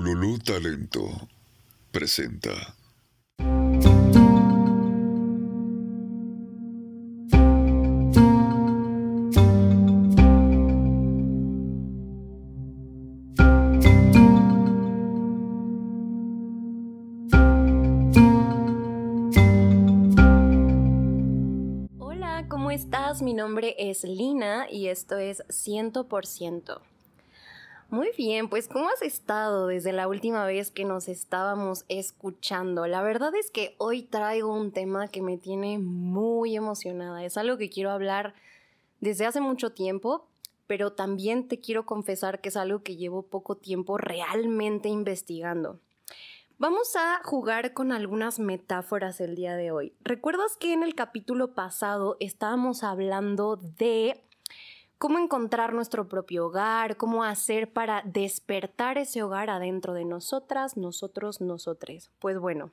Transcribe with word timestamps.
Ululú 0.00 0.38
Talento 0.38 1.28
presenta. 1.92 2.74
Hola, 21.98 22.46
¿cómo 22.48 22.70
estás? 22.70 23.20
Mi 23.20 23.34
nombre 23.34 23.74
es 23.78 24.04
Lina 24.04 24.66
y 24.70 24.86
esto 24.86 25.18
es 25.18 25.42
100%. 25.48 26.80
Muy 27.90 28.12
bien, 28.16 28.48
pues 28.48 28.68
¿cómo 28.68 28.88
has 28.88 29.02
estado 29.02 29.66
desde 29.66 29.92
la 29.92 30.06
última 30.06 30.46
vez 30.46 30.70
que 30.70 30.84
nos 30.84 31.08
estábamos 31.08 31.84
escuchando? 31.88 32.86
La 32.86 33.02
verdad 33.02 33.34
es 33.34 33.50
que 33.50 33.74
hoy 33.78 34.02
traigo 34.02 34.54
un 34.54 34.70
tema 34.70 35.08
que 35.08 35.22
me 35.22 35.38
tiene 35.38 35.80
muy 35.80 36.54
emocionada. 36.54 37.24
Es 37.24 37.36
algo 37.36 37.58
que 37.58 37.68
quiero 37.68 37.90
hablar 37.90 38.32
desde 39.00 39.26
hace 39.26 39.40
mucho 39.40 39.72
tiempo, 39.72 40.28
pero 40.68 40.92
también 40.92 41.48
te 41.48 41.58
quiero 41.58 41.84
confesar 41.84 42.40
que 42.40 42.50
es 42.50 42.56
algo 42.56 42.84
que 42.84 42.94
llevo 42.94 43.22
poco 43.22 43.56
tiempo 43.56 43.98
realmente 43.98 44.88
investigando. 44.88 45.80
Vamos 46.58 46.94
a 46.94 47.20
jugar 47.24 47.74
con 47.74 47.90
algunas 47.90 48.38
metáforas 48.38 49.20
el 49.20 49.34
día 49.34 49.56
de 49.56 49.72
hoy. 49.72 49.94
¿Recuerdas 50.04 50.56
que 50.56 50.74
en 50.74 50.84
el 50.84 50.94
capítulo 50.94 51.54
pasado 51.54 52.16
estábamos 52.20 52.84
hablando 52.84 53.56
de 53.56 54.22
cómo 55.00 55.18
encontrar 55.18 55.72
nuestro 55.72 56.08
propio 56.08 56.48
hogar, 56.48 56.98
cómo 56.98 57.24
hacer 57.24 57.72
para 57.72 58.02
despertar 58.04 58.98
ese 58.98 59.22
hogar 59.22 59.48
adentro 59.48 59.94
de 59.94 60.04
nosotras, 60.04 60.76
nosotros, 60.76 61.40
nosotres? 61.40 62.10
Pues 62.18 62.38
bueno, 62.38 62.70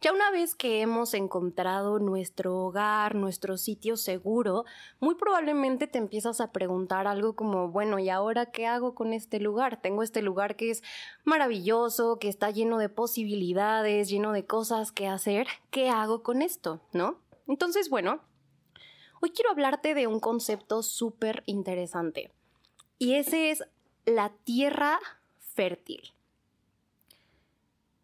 ya 0.00 0.14
una 0.14 0.30
vez 0.30 0.54
que 0.54 0.80
hemos 0.80 1.12
encontrado 1.12 1.98
nuestro 1.98 2.56
hogar, 2.56 3.14
nuestro 3.14 3.58
sitio 3.58 3.98
seguro, 3.98 4.64
muy 5.00 5.16
probablemente 5.16 5.86
te 5.86 5.98
empiezas 5.98 6.40
a 6.40 6.50
preguntar 6.50 7.06
algo 7.06 7.36
como, 7.36 7.68
bueno, 7.68 7.98
¿y 7.98 8.08
ahora 8.08 8.46
qué 8.46 8.66
hago 8.66 8.94
con 8.94 9.12
este 9.12 9.38
lugar? 9.38 9.82
Tengo 9.82 10.02
este 10.02 10.22
lugar 10.22 10.56
que 10.56 10.70
es 10.70 10.82
maravilloso, 11.24 12.18
que 12.18 12.30
está 12.30 12.50
lleno 12.50 12.78
de 12.78 12.88
posibilidades, 12.88 14.08
lleno 14.08 14.32
de 14.32 14.46
cosas 14.46 14.92
que 14.92 15.06
hacer. 15.06 15.46
¿Qué 15.70 15.90
hago 15.90 16.22
con 16.22 16.40
esto? 16.40 16.80
¿No? 16.94 17.18
Entonces, 17.46 17.90
bueno, 17.90 18.20
hoy 19.20 19.30
quiero 19.30 19.50
hablarte 19.50 19.94
de 19.94 20.06
un 20.06 20.20
concepto 20.20 20.82
súper 20.82 21.42
interesante. 21.46 22.30
Y 22.98 23.14
ese 23.14 23.50
es 23.50 23.64
la 24.04 24.30
tierra 24.44 24.98
fértil. 25.38 26.12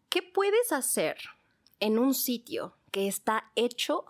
¿Qué 0.09 0.21
puedes 0.21 0.71
hacer 0.71 1.17
en 1.79 1.99
un 1.99 2.13
sitio 2.13 2.77
que 2.91 3.07
está 3.07 3.51
hecho 3.55 4.05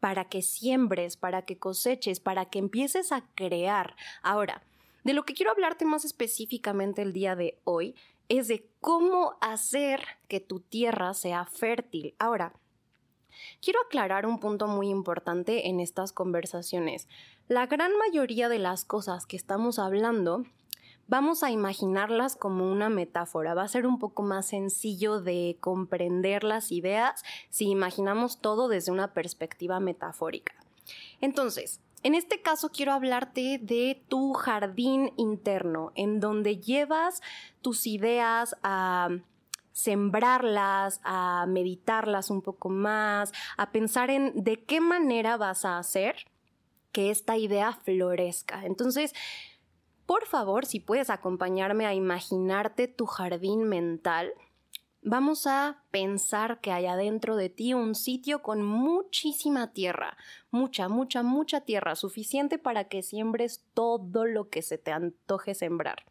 para 0.00 0.26
que 0.28 0.42
siembres, 0.42 1.16
para 1.16 1.42
que 1.42 1.58
coseches, 1.58 2.20
para 2.20 2.44
que 2.46 2.58
empieces 2.58 3.12
a 3.12 3.26
crear. 3.34 3.96
Ahora, 4.22 4.62
de 5.04 5.14
lo 5.14 5.24
que 5.24 5.34
quiero 5.34 5.50
hablarte 5.50 5.84
más 5.84 6.04
específicamente 6.04 7.02
el 7.02 7.12
día 7.12 7.34
de 7.34 7.58
hoy 7.64 7.94
es 8.28 8.48
de 8.48 8.68
cómo 8.80 9.36
hacer 9.40 10.00
que 10.28 10.40
tu 10.40 10.60
tierra 10.60 11.14
sea 11.14 11.44
fértil. 11.46 12.14
Ahora, 12.18 12.52
quiero 13.62 13.80
aclarar 13.80 14.26
un 14.26 14.38
punto 14.38 14.68
muy 14.68 14.88
importante 14.88 15.68
en 15.68 15.80
estas 15.80 16.12
conversaciones. 16.12 17.08
La 17.48 17.66
gran 17.66 17.92
mayoría 17.96 18.48
de 18.48 18.58
las 18.58 18.84
cosas 18.84 19.26
que 19.26 19.36
estamos 19.36 19.78
hablando 19.78 20.44
vamos 21.08 21.42
a 21.42 21.50
imaginarlas 21.50 22.36
como 22.36 22.70
una 22.70 22.88
metáfora. 22.88 23.54
Va 23.54 23.62
a 23.62 23.68
ser 23.68 23.86
un 23.86 23.98
poco 23.98 24.22
más 24.22 24.46
sencillo 24.46 25.20
de 25.20 25.56
comprender 25.60 26.44
las 26.44 26.72
ideas 26.72 27.22
si 27.48 27.66
imaginamos 27.68 28.40
todo 28.40 28.68
desde 28.68 28.92
una 28.92 29.12
perspectiva 29.12 29.80
metafórica. 29.80 30.54
Entonces, 31.20 31.80
en 32.02 32.14
este 32.14 32.40
caso 32.40 32.70
quiero 32.70 32.92
hablarte 32.92 33.58
de 33.60 34.02
tu 34.08 34.32
jardín 34.34 35.12
interno, 35.16 35.92
en 35.94 36.20
donde 36.20 36.58
llevas 36.58 37.22
tus 37.62 37.86
ideas 37.86 38.56
a 38.62 39.08
sembrarlas, 39.76 41.00
a 41.04 41.44
meditarlas 41.46 42.30
un 42.30 42.40
poco 42.40 42.70
más, 42.70 43.30
a 43.58 43.72
pensar 43.72 44.08
en 44.08 44.32
de 44.42 44.64
qué 44.64 44.80
manera 44.80 45.36
vas 45.36 45.66
a 45.66 45.76
hacer 45.76 46.16
que 46.92 47.10
esta 47.10 47.36
idea 47.36 47.74
florezca. 47.84 48.64
Entonces, 48.64 49.12
por 50.06 50.24
favor, 50.24 50.64
si 50.64 50.80
puedes 50.80 51.10
acompañarme 51.10 51.84
a 51.84 51.92
imaginarte 51.92 52.88
tu 52.88 53.04
jardín 53.04 53.64
mental, 53.64 54.32
vamos 55.02 55.46
a 55.46 55.84
pensar 55.90 56.62
que 56.62 56.72
hay 56.72 56.86
adentro 56.86 57.36
de 57.36 57.50
ti 57.50 57.74
un 57.74 57.94
sitio 57.94 58.42
con 58.42 58.62
muchísima 58.62 59.74
tierra, 59.74 60.16
mucha, 60.50 60.88
mucha, 60.88 61.22
mucha 61.22 61.60
tierra, 61.60 61.96
suficiente 61.96 62.58
para 62.58 62.84
que 62.84 63.02
siembres 63.02 63.62
todo 63.74 64.24
lo 64.24 64.48
que 64.48 64.62
se 64.62 64.78
te 64.78 64.90
antoje 64.90 65.54
sembrar. 65.54 66.06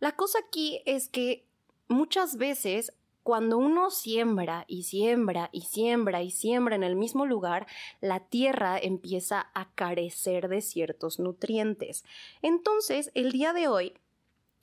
La 0.00 0.12
cosa 0.12 0.38
aquí 0.48 0.80
es 0.86 1.10
que 1.10 1.46
muchas 1.88 2.36
veces 2.36 2.92
cuando 3.22 3.58
uno 3.58 3.90
siembra 3.90 4.64
y 4.68 4.84
siembra 4.84 5.48
y 5.50 5.62
siembra 5.62 6.22
y 6.22 6.30
siembra 6.30 6.76
en 6.76 6.84
el 6.84 6.94
mismo 6.94 7.26
lugar, 7.26 7.66
la 8.00 8.20
tierra 8.20 8.78
empieza 8.78 9.50
a 9.52 9.68
carecer 9.74 10.46
de 10.46 10.60
ciertos 10.60 11.18
nutrientes. 11.18 12.04
Entonces, 12.40 13.10
el 13.14 13.32
día 13.32 13.52
de 13.52 13.66
hoy 13.66 13.94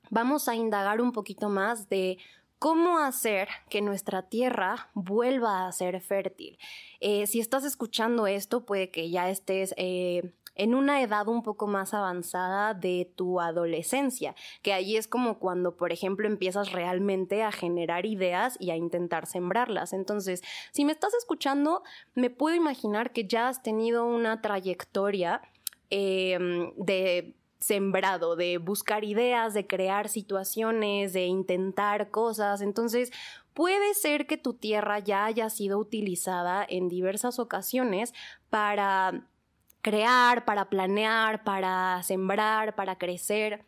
vamos 0.09 0.47
a 0.47 0.55
indagar 0.55 1.01
un 1.01 1.11
poquito 1.11 1.49
más 1.49 1.89
de 1.89 2.19
cómo 2.57 2.99
hacer 2.99 3.49
que 3.69 3.81
nuestra 3.81 4.29
tierra 4.29 4.89
vuelva 4.93 5.67
a 5.67 5.71
ser 5.73 5.99
fértil. 5.99 6.57
Eh, 7.01 7.27
si 7.27 7.41
estás 7.41 7.65
escuchando 7.65 8.27
esto, 8.27 8.65
puede 8.65 8.89
que 8.89 9.09
ya 9.09 9.29
estés 9.29 9.73
eh, 9.75 10.31
en 10.55 10.75
una 10.75 11.01
edad 11.01 11.27
un 11.27 11.43
poco 11.43 11.67
más 11.67 11.93
avanzada 11.93 12.73
de 12.73 13.11
tu 13.15 13.39
adolescencia, 13.39 14.35
que 14.61 14.73
ahí 14.73 14.97
es 14.97 15.07
como 15.07 15.39
cuando, 15.39 15.75
por 15.75 15.91
ejemplo, 15.91 16.27
empiezas 16.27 16.71
realmente 16.71 17.43
a 17.43 17.51
generar 17.51 18.05
ideas 18.05 18.57
y 18.59 18.69
a 18.71 18.75
intentar 18.75 19.25
sembrarlas. 19.25 19.93
Entonces, 19.93 20.41
si 20.71 20.85
me 20.85 20.91
estás 20.91 21.13
escuchando, 21.13 21.83
me 22.13 22.29
puedo 22.29 22.55
imaginar 22.55 23.11
que 23.11 23.27
ya 23.27 23.47
has 23.47 23.63
tenido 23.63 24.05
una 24.05 24.41
trayectoria 24.41 25.41
em, 25.89 26.73
de 26.77 27.35
sembrado, 27.59 28.35
de 28.35 28.57
buscar 28.57 29.05
ideas, 29.05 29.53
de 29.53 29.65
crear 29.65 30.09
situaciones, 30.09 31.13
de 31.13 31.25
intentar 31.25 32.11
cosas. 32.11 32.61
Entonces, 32.61 33.11
puede 33.53 33.93
ser 33.93 34.27
que 34.27 34.37
tu 34.37 34.53
tierra 34.53 34.99
ya 34.99 35.25
haya 35.25 35.49
sido 35.49 35.79
utilizada 35.79 36.65
en 36.67 36.89
diversas 36.89 37.39
ocasiones 37.39 38.13
para 38.49 39.27
crear, 39.83 40.45
para 40.45 40.69
planear, 40.69 41.43
para 41.43 42.01
sembrar, 42.03 42.73
para 42.73 42.97
crecer. 42.97 43.65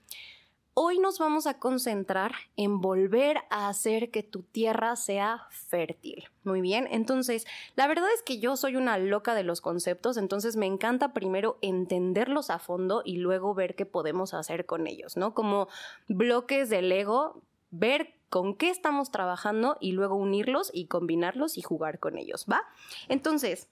Hoy 0.74 0.98
nos 0.98 1.20
vamos 1.20 1.46
a 1.46 1.60
concentrar 1.60 2.32
en 2.56 2.82
volver 2.82 3.38
a 3.50 3.68
hacer 3.68 4.12
que 4.12 4.24
tu 4.24 4.42
tierra 4.42 4.96
sea 4.96 5.46
fértil. 5.50 6.26
Muy 6.44 6.62
bien, 6.62 6.88
entonces, 6.90 7.46
la 7.76 7.88
verdad 7.88 8.08
es 8.14 8.24
que 8.24 8.40
yo 8.40 8.56
soy 8.56 8.78
una 8.78 8.98
loca 8.98 9.36
de 9.36 9.44
los 9.44 9.62
conceptos, 9.62 10.18
entonces 10.18 10.56
me 10.56 10.66
encanta 10.66 11.14
primero 11.14 11.58
entenderlos 11.62 12.50
a 12.50 12.60
fondo 12.60 13.02
y 13.06 13.18
luego 13.18 13.54
ver 13.54 13.76
qué 13.76 13.86
podemos 13.86 14.34
hacer 14.34 14.66
con 14.66 14.88
ellos, 14.88 15.18
¿no? 15.18 15.34
Como 15.34 15.68
bloques 16.08 16.70
de 16.70 16.82
Lego, 16.82 17.42
ver 17.72 18.16
con 18.30 18.56
qué 18.56 18.70
estamos 18.70 19.12
trabajando 19.12 19.78
y 19.82 19.92
luego 19.92 20.16
unirlos 20.16 20.72
y 20.74 20.88
combinarlos 20.88 21.58
y 21.58 21.62
jugar 21.62 22.00
con 22.00 22.18
ellos, 22.18 22.46
¿va? 22.50 22.64
Entonces, 23.10 23.70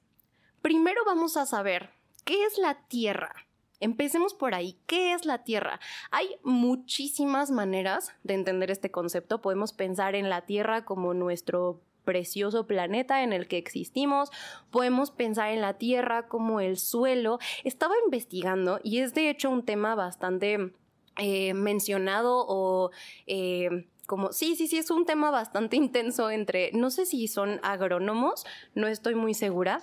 primero 0.62 1.04
vamos 1.06 1.38
a 1.38 1.46
saber 1.46 2.03
¿Qué 2.24 2.46
es 2.46 2.58
la 2.58 2.76
Tierra? 2.88 3.34
Empecemos 3.80 4.34
por 4.34 4.56
ahí. 4.56 4.78
¿Qué 4.86 5.14
es 5.14 5.26
la 5.26 5.44
Tierra? 5.44 5.82
Hay 6.10 6.38
muchísimas 6.44 7.52
maneras 7.52 8.14
de 8.24 8.34
entender 8.34 8.72
este 8.72 8.92
concepto. 8.92 9.42
Podemos 9.42 9.74
pensar 9.74 10.16
en 10.16 10.30
la 10.30 10.46
Tierra 10.46 10.86
como 10.86 11.14
nuestro 11.14 11.82
precioso 12.06 12.66
planeta 12.66 13.24
en 13.24 13.34
el 13.34 13.48
que 13.48 13.58
existimos. 13.58 14.30
Podemos 14.72 15.12
pensar 15.12 15.52
en 15.52 15.60
la 15.60 15.74
Tierra 15.78 16.30
como 16.30 16.62
el 16.62 16.78
suelo. 16.78 17.40
Estaba 17.66 17.96
investigando 18.06 18.80
y 18.84 19.00
es 19.00 19.14
de 19.14 19.30
hecho 19.30 19.50
un 19.50 19.66
tema 19.66 19.96
bastante 19.96 20.74
eh, 21.18 21.54
mencionado 21.54 22.46
o... 22.48 22.92
Eh, 23.28 23.90
como, 24.06 24.34
sí, 24.34 24.58
sí, 24.58 24.68
sí, 24.68 24.78
es 24.78 24.92
un 24.92 25.06
tema 25.06 25.32
bastante 25.32 25.76
intenso 25.78 26.30
entre, 26.30 26.72
no 26.74 26.90
sé 26.90 27.06
si 27.06 27.28
son 27.30 27.62
agrónomos, 27.64 28.46
no 28.76 28.88
estoy 28.88 29.16
muy 29.16 29.34
segura. 29.34 29.82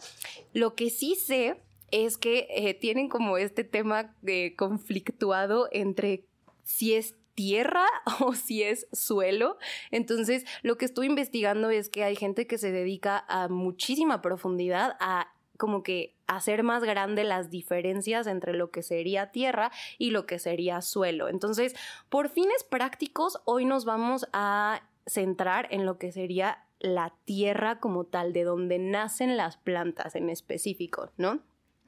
Lo 0.53 0.75
que 0.75 0.91
sí 0.91 1.15
sé 1.15 1.57
es 1.91 2.19
que 2.19 2.47
eh, 2.51 2.75
tienen 2.75 3.09
como 3.09 3.39
este 3.39 3.65
tema 3.65 4.15
conflictuado 4.57 5.69
entre 5.73 6.25
si 6.65 6.95
es 6.95 7.15
tierra 7.35 7.87
o 8.21 8.35
si 8.35 8.63
es 8.63 8.87
suelo. 8.93 9.59
Entonces, 9.91 10.45
lo 10.63 10.77
que 10.77 10.85
estoy 10.85 11.07
investigando 11.07 11.71
es 11.71 11.89
que 11.89 12.05
hay 12.05 12.17
gente 12.17 12.47
que 12.47 12.59
se 12.59 12.71
dedica 12.71 13.25
a 13.29 13.49
muchísima 13.49 14.21
profundidad 14.21 14.97
a 15.01 15.33
como 15.57 15.83
que 15.83 16.15
hacer 16.27 16.63
más 16.63 16.83
grande 16.85 17.23
las 17.23 17.51
diferencias 17.51 18.27
entre 18.27 18.55
lo 18.55 18.71
que 18.71 18.83
sería 18.83 19.31
tierra 19.31 19.71
y 19.99 20.11
lo 20.11 20.25
que 20.25 20.39
sería 20.39 20.81
suelo. 20.81 21.29
Entonces, 21.29 21.75
por 22.09 22.31
fines 22.31 22.65
prácticos, 22.65 23.41
hoy 23.45 23.67
nos 23.67 23.85
vamos 23.85 24.27
a 24.33 24.83
centrar 25.07 25.69
en 25.71 25.85
lo 25.87 25.99
que 25.99 26.13
sería 26.13 26.65
la 26.79 27.13
tierra 27.27 27.79
como 27.79 28.05
tal, 28.05 28.33
de 28.33 28.45
donde 28.45 28.79
nacen 28.79 29.37
las 29.37 29.59
plantas 29.59 30.15
en 30.15 30.31
específico, 30.31 31.11
¿no? 31.19 31.41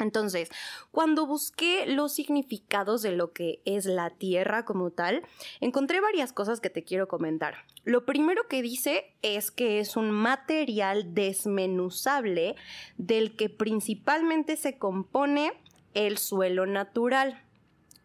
Entonces, 0.03 0.51
cuando 0.91 1.27
busqué 1.27 1.87
los 1.87 2.13
significados 2.13 3.03
de 3.03 3.13
lo 3.13 3.33
que 3.33 3.61
es 3.65 3.87
la 3.87 4.11
Tierra 4.11 4.65
como 4.65 4.91
tal, 4.91 5.23
encontré 5.61 6.01
varias 6.01 6.33
cosas 6.33 6.61
que 6.61 6.71
te 6.71 6.85
quiero 6.85 7.09
comentar. 7.09 7.55
Lo 7.85 8.05
primero 8.05 8.47
que 8.49 8.63
dice 8.63 9.15
es 9.23 9.51
que 9.51 9.81
es 9.81 9.97
un 9.97 10.11
material 10.11 11.15
desmenuzable 11.15 12.57
del 12.97 13.37
que 13.37 13.49
principalmente 13.49 14.57
se 14.57 14.79
compone 14.79 15.53
el 15.95 16.19
suelo 16.19 16.67
natural. 16.67 17.43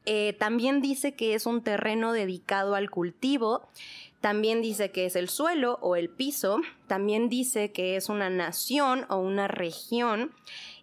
Eh, 0.09 0.33
también 0.39 0.81
dice 0.81 1.15
que 1.15 1.33
es 1.33 1.45
un 1.45 1.61
terreno 1.61 2.13
dedicado 2.13 2.75
al 2.75 2.89
cultivo 2.89 3.67
también 4.21 4.61
dice 4.61 4.91
que 4.91 5.05
es 5.05 5.15
el 5.15 5.29
suelo 5.29 5.77
o 5.81 5.95
el 5.95 6.09
piso, 6.09 6.59
también 6.87 7.29
dice 7.29 7.71
que 7.71 7.95
es 7.95 8.09
una 8.09 8.29
nación 8.29 9.05
o 9.09 9.17
una 9.17 9.47
región 9.47 10.33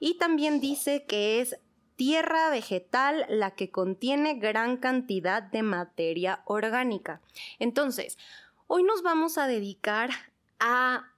y 0.00 0.18
también 0.18 0.60
dice 0.60 1.04
que 1.04 1.40
es 1.40 1.58
tierra 1.96 2.50
vegetal 2.50 3.26
la 3.28 3.52
que 3.52 3.70
contiene 3.70 4.34
gran 4.34 4.76
cantidad 4.76 5.42
de 5.42 5.62
materia 5.62 6.42
orgánica. 6.44 7.20
Entonces, 7.58 8.18
hoy 8.66 8.82
nos 8.82 9.02
vamos 9.02 9.38
a 9.38 9.46
dedicar 9.46 10.10
a 10.58 11.12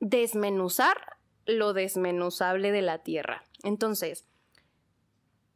desmenuzar 0.00 1.16
lo 1.46 1.72
desmenuzable 1.72 2.72
de 2.72 2.82
la 2.82 2.98
tierra. 2.98 3.44
Entonces, 3.62 4.26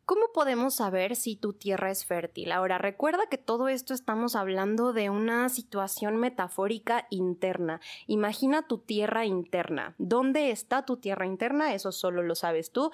¿Cómo 0.06 0.28
podemos 0.32 0.76
saber 0.76 1.16
si 1.16 1.34
tu 1.34 1.52
tierra 1.52 1.90
es 1.90 2.04
fértil? 2.06 2.52
Ahora, 2.52 2.78
recuerda 2.78 3.26
que 3.28 3.38
todo 3.38 3.66
esto 3.66 3.92
estamos 3.92 4.36
hablando 4.36 4.92
de 4.92 5.10
una 5.10 5.48
situación 5.48 6.16
metafórica 6.16 7.08
interna. 7.10 7.80
Imagina 8.06 8.68
tu 8.68 8.78
tierra 8.78 9.26
interna. 9.26 9.96
¿Dónde 9.98 10.52
está 10.52 10.84
tu 10.84 10.98
tierra 10.98 11.26
interna? 11.26 11.74
Eso 11.74 11.90
solo 11.90 12.22
lo 12.22 12.36
sabes 12.36 12.70
tú, 12.70 12.92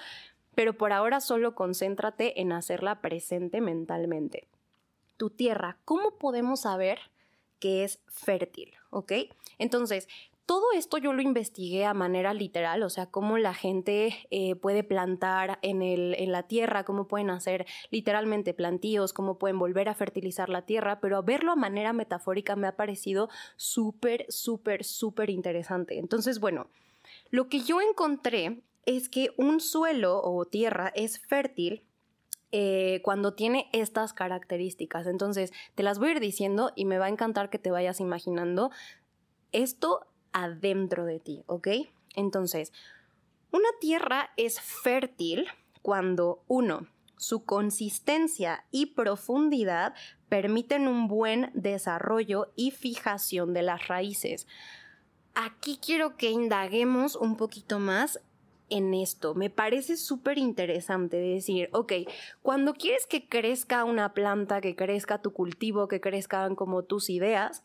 pero 0.55 0.79
por 0.79 0.95
ahora 0.95 1.21
solo 1.21 1.55
concéntrate 1.55 2.41
en 2.41 2.51
hacerla 2.51 3.03
presente 3.03 3.61
mentalmente. 3.61 4.49
Tu 5.19 5.29
tierra, 5.29 5.77
¿cómo 5.85 6.17
podemos 6.17 6.61
saber 6.63 6.99
que 7.59 7.85
es 7.85 8.01
fértil? 8.07 8.73
¿Ok? 8.89 9.13
Entonces, 9.59 10.09
todo 10.47 10.73
esto 10.75 10.99
yo 10.99 11.13
lo 11.13 11.23
investigué 11.23 11.85
a 11.85 11.95
manera 11.95 12.35
literal, 12.35 12.83
o 12.83 12.91
sea, 12.91 13.07
cómo 13.07 13.39
la 13.39 13.55
gente 13.55 14.27
eh, 14.31 14.57
puede 14.57 14.83
plantar 14.83 15.59
en, 15.63 15.83
el, 15.83 16.15
en 16.19 16.33
la 16.33 16.45
tierra, 16.45 16.85
cómo 16.85 17.07
pueden 17.07 17.31
hacer 17.31 17.67
literalmente 17.91 18.53
plantíos, 18.55 19.13
cómo 19.13 19.39
pueden 19.39 19.59
volver 19.59 19.89
a 19.89 19.95
fertilizar 19.95 20.49
la 20.49 20.63
tierra, 20.63 21.01
pero 21.01 21.23
verlo 21.23 21.53
a 21.53 21.57
manera 21.57 21.93
metafórica 21.93 22.57
me 22.57 22.67
ha 22.67 22.77
parecido 22.77 23.29
súper, 23.57 24.27
súper, 24.29 24.85
súper 24.85 25.31
interesante. 25.31 25.99
Entonces, 25.99 26.41
bueno, 26.41 26.67
lo 27.31 27.49
que 27.49 27.61
yo 27.61 27.81
encontré 27.81 28.63
es 28.85 29.09
que 29.09 29.31
un 29.37 29.61
suelo 29.61 30.21
o 30.23 30.45
tierra 30.45 30.93
es 30.95 31.19
fértil 31.19 31.85
eh, 32.51 33.01
cuando 33.05 33.35
tiene 33.35 33.71
estas 33.73 34.13
características. 34.13 35.07
Entonces, 35.07 35.53
te 35.75 35.83
las 35.83 35.99
voy 35.99 36.09
a 36.09 36.13
ir 36.13 36.21
diciendo 36.21 36.73
y 36.75 36.85
me 36.85 36.99
va 36.99 37.07
a 37.07 37.11
encantar 37.11 37.49
que 37.49 37.59
te 37.59 37.71
vayas 37.71 38.01
imaginando. 38.01 38.71
Esto 39.53 40.07
adentro 40.33 41.05
de 41.05 41.21
ti, 41.21 41.43
¿ok? 41.47 41.69
Entonces, 42.15 42.73
una 43.51 43.69
tierra 43.81 44.31
es 44.37 44.61
fértil 44.61 45.47
cuando, 45.83 46.43
uno, 46.49 46.89
su 47.17 47.45
consistencia 47.45 48.65
y 48.71 48.87
profundidad 48.87 49.95
permiten 50.29 50.89
un 50.89 51.07
buen 51.07 51.51
desarrollo 51.55 52.53
y 52.57 52.71
fijación 52.71 53.53
de 53.53 53.63
las 53.63 53.89
raíces. 53.89 54.47
Aquí 55.35 55.79
quiero 55.85 56.17
que 56.17 56.31
indaguemos 56.31 57.17
un 57.17 57.37
poquito 57.37 57.79
más 57.79 58.21
en 58.71 58.95
esto. 58.95 59.35
Me 59.35 59.51
parece 59.51 59.97
súper 59.97 60.39
interesante 60.39 61.19
decir, 61.19 61.69
ok, 61.73 61.93
cuando 62.41 62.75
quieres 62.75 63.07
que 63.07 63.29
crezca 63.29 63.85
una 63.85 64.15
planta, 64.15 64.61
que 64.61 64.75
crezca 64.75 65.21
tu 65.21 65.33
cultivo, 65.33 65.89
que 65.89 66.01
crezcan 66.01 66.55
como 66.55 66.83
tus 66.83 67.11
ideas, 67.11 67.65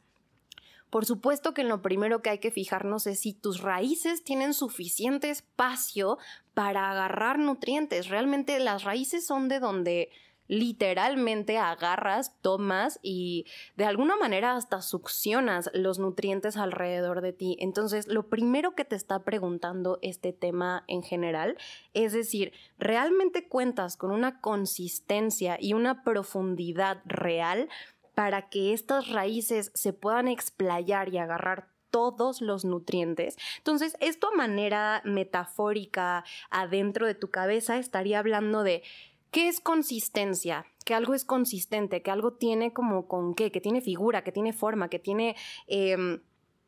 por 0.90 1.06
supuesto 1.06 1.54
que 1.54 1.64
lo 1.64 1.82
primero 1.82 2.22
que 2.22 2.30
hay 2.30 2.40
que 2.40 2.52
fijarnos 2.52 3.08
es 3.08 3.20
si 3.20 3.34
tus 3.34 3.62
raíces 3.62 4.24
tienen 4.24 4.54
suficiente 4.54 5.30
espacio 5.30 6.18
para 6.54 6.90
agarrar 6.90 7.40
nutrientes. 7.40 8.08
Realmente 8.08 8.60
las 8.60 8.84
raíces 8.84 9.26
son 9.26 9.48
de 9.50 9.60
donde 9.60 10.10
literalmente 10.48 11.58
agarras, 11.58 12.40
tomas 12.42 13.00
y 13.02 13.46
de 13.76 13.86
alguna 13.86 14.16
manera 14.16 14.56
hasta 14.56 14.82
succionas 14.82 15.70
los 15.74 16.00
nutrientes 16.00 16.58
alrededor 16.58 17.22
de 17.22 17.34
ti. 17.34 17.58
Entonces, 17.60 18.08
lo 18.08 18.30
primero 18.30 18.76
que 18.76 18.86
te 18.86 18.96
está 18.96 19.24
preguntando 19.24 20.00
este 20.02 20.34
tema 20.34 20.84
en 20.88 21.04
general 21.04 21.58
es 21.94 22.14
decir, 22.14 22.54
¿realmente 22.80 23.48
cuentas 23.48 23.98
con 23.98 24.12
una 24.12 24.40
consistencia 24.40 25.58
y 25.60 25.74
una 25.74 26.04
profundidad 26.04 27.02
real 27.06 27.70
para 28.18 28.50
que 28.50 28.74
estas 28.74 29.10
raíces 29.10 29.70
se 29.76 29.94
puedan 29.94 30.28
explayar 30.28 31.14
y 31.14 31.20
agarrar 31.20 31.70
todos 31.92 32.42
los 32.42 32.66
nutrientes. 32.66 33.38
Entonces, 33.60 33.96
esto 34.00 34.30
a 34.30 34.36
manera 34.36 35.04
metafórica 35.06 36.26
adentro 36.50 37.06
de 37.06 37.14
tu 37.14 37.30
cabeza 37.30 37.78
estaría 37.78 38.18
hablando 38.18 38.64
de 38.64 38.82
qué 39.30 39.48
es 39.48 39.60
consistencia, 39.60 40.66
que 40.84 40.96
algo 40.96 41.14
es 41.14 41.26
consistente, 41.26 42.02
que 42.02 42.10
algo 42.10 42.34
tiene 42.34 42.74
como 42.74 43.08
con 43.08 43.36
qué, 43.36 43.52
que 43.52 43.62
tiene 43.62 43.82
figura, 43.82 44.24
que 44.24 44.32
tiene 44.32 44.52
forma, 44.52 44.90
que 44.90 44.98
tiene... 44.98 45.36
Em, 45.68 46.24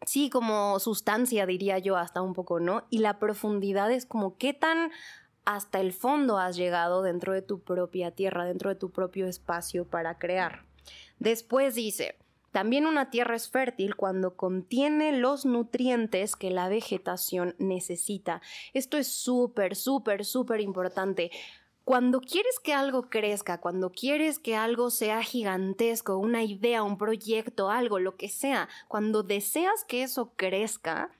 sí, 0.06 0.30
como 0.30 0.78
sustancia, 0.78 1.48
diría 1.48 1.80
yo, 1.80 1.98
hasta 1.98 2.22
un 2.22 2.36
poco, 2.36 2.60
¿no? 2.60 2.84
Y 2.92 3.00
la 3.00 3.18
profundidad 3.18 3.92
es 3.92 4.06
como 4.06 4.38
qué 4.38 4.54
tan 4.54 4.92
hasta 5.46 5.80
el 5.80 5.94
fondo 5.94 6.38
has 6.38 6.56
llegado 6.58 7.02
dentro 7.02 7.34
de 7.34 7.42
tu 7.42 7.60
propia 7.64 8.12
tierra, 8.12 8.46
dentro 8.46 8.70
de 8.70 8.76
tu 8.76 8.92
propio 8.92 9.26
espacio 9.26 9.86
para 9.86 10.20
crear. 10.20 10.69
Después 11.20 11.76
dice, 11.76 12.16
también 12.52 12.88
una 12.88 13.12
tierra 13.12 13.36
es 13.36 13.50
fértil 13.50 13.96
cuando 13.96 14.36
contiene 14.36 15.12
los 15.12 15.46
nutrientes 15.46 16.36
que 16.36 16.50
la 16.50 16.68
vegetación 16.68 17.56
necesita. 17.60 18.42
Esto 18.74 18.98
es 18.98 19.08
súper, 19.08 19.76
súper, 19.76 20.26
súper 20.26 20.62
importante. 20.62 21.30
Cuando 21.84 22.22
quieres 22.22 22.60
que 22.60 22.74
algo 22.74 23.10
crezca, 23.10 23.60
cuando 23.60 23.92
quieres 23.92 24.40
que 24.40 24.56
algo 24.56 24.90
sea 24.90 25.24
gigantesco, 25.24 26.18
una 26.18 26.44
idea, 26.44 26.84
un 26.84 26.98
proyecto, 26.98 27.70
algo, 27.70 28.00
lo 28.00 28.16
que 28.16 28.30
sea, 28.30 28.70
cuando 28.88 29.24
deseas 29.24 29.84
que 29.86 30.04
eso 30.04 30.34
crezca, 30.36 31.12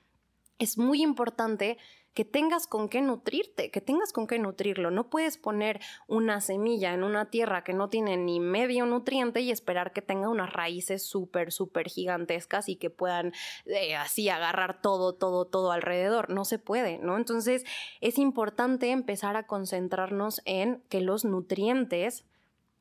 es 0.58 0.78
muy 0.78 1.02
importante 1.02 1.78
que 2.14 2.24
tengas 2.24 2.66
con 2.66 2.88
qué 2.88 3.00
nutrirte, 3.00 3.70
que 3.70 3.80
tengas 3.80 4.12
con 4.12 4.26
qué 4.26 4.38
nutrirlo. 4.38 4.90
No 4.90 5.10
puedes 5.10 5.38
poner 5.38 5.80
una 6.08 6.40
semilla 6.40 6.92
en 6.92 7.04
una 7.04 7.30
tierra 7.30 7.62
que 7.62 7.72
no 7.72 7.88
tiene 7.88 8.16
ni 8.16 8.40
medio 8.40 8.86
nutriente 8.86 9.40
y 9.40 9.50
esperar 9.50 9.92
que 9.92 10.02
tenga 10.02 10.28
unas 10.28 10.52
raíces 10.52 11.04
súper, 11.04 11.52
súper 11.52 11.88
gigantescas 11.88 12.68
y 12.68 12.76
que 12.76 12.90
puedan 12.90 13.32
eh, 13.66 13.94
así 13.96 14.28
agarrar 14.28 14.80
todo, 14.80 15.14
todo, 15.14 15.44
todo 15.44 15.72
alrededor. 15.72 16.30
No 16.30 16.44
se 16.44 16.58
puede, 16.58 16.98
¿no? 16.98 17.16
Entonces 17.16 17.64
es 18.00 18.18
importante 18.18 18.90
empezar 18.90 19.36
a 19.36 19.46
concentrarnos 19.46 20.42
en 20.44 20.82
que 20.88 21.00
los 21.00 21.24
nutrientes 21.24 22.24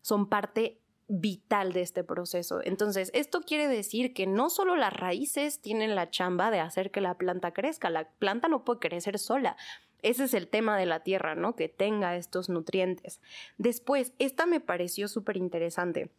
son 0.01 0.27
parte 0.27 0.78
vital 1.09 1.73
de 1.73 1.81
este 1.81 2.03
proceso. 2.03 2.61
Entonces, 2.63 3.09
esto 3.13 3.41
quiere 3.41 3.67
decir 3.67 4.13
que 4.13 4.27
no 4.27 4.49
solo 4.49 4.75
las 4.75 4.93
raíces 4.93 5.59
tienen 5.59 5.95
la 5.95 6.09
chamba 6.09 6.51
de 6.51 6.59
hacer 6.59 6.91
que 6.91 7.01
la 7.01 7.17
planta 7.17 7.51
crezca, 7.51 7.89
la 7.89 8.07
planta 8.07 8.47
no 8.47 8.63
puede 8.63 8.79
crecer 8.79 9.17
sola. 9.19 9.57
Ese 10.01 10.25
es 10.25 10.33
el 10.33 10.47
tema 10.47 10.77
de 10.77 10.85
la 10.85 11.01
tierra, 11.01 11.35
¿no? 11.35 11.55
Que 11.55 11.67
tenga 11.67 12.15
estos 12.15 12.47
nutrientes. 12.47 13.19
Después, 13.57 14.13
esta 14.19 14.45
me 14.45 14.61
pareció 14.61 15.07
súper 15.07 15.35
interesante. 15.35 16.11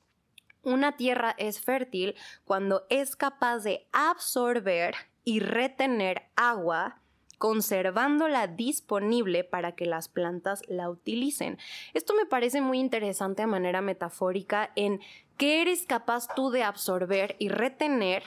Una 0.63 0.97
tierra 0.97 1.35
es 1.39 1.61
fértil 1.61 2.17
cuando 2.45 2.85
es 2.91 3.17
capaz 3.17 3.61
de 3.61 3.87
absorber 3.93 4.95
y 5.25 5.41
retener 5.41 6.25
agua 6.37 7.00
conservándola 7.41 8.49
disponible 8.49 9.45
para 9.45 9.73
que 9.73 9.87
las 9.87 10.09
plantas 10.09 10.61
la 10.69 10.91
utilicen. 10.91 11.57
Esto 11.95 12.13
me 12.13 12.27
parece 12.27 12.61
muy 12.61 12.79
interesante 12.79 13.41
a 13.41 13.47
manera 13.47 13.81
metafórica 13.81 14.73
en 14.77 15.01
qué 15.39 15.63
eres 15.63 15.87
capaz 15.87 16.29
tú 16.37 16.51
de 16.51 16.65
absorber 16.65 17.37
y 17.39 17.49
retener 17.49 18.23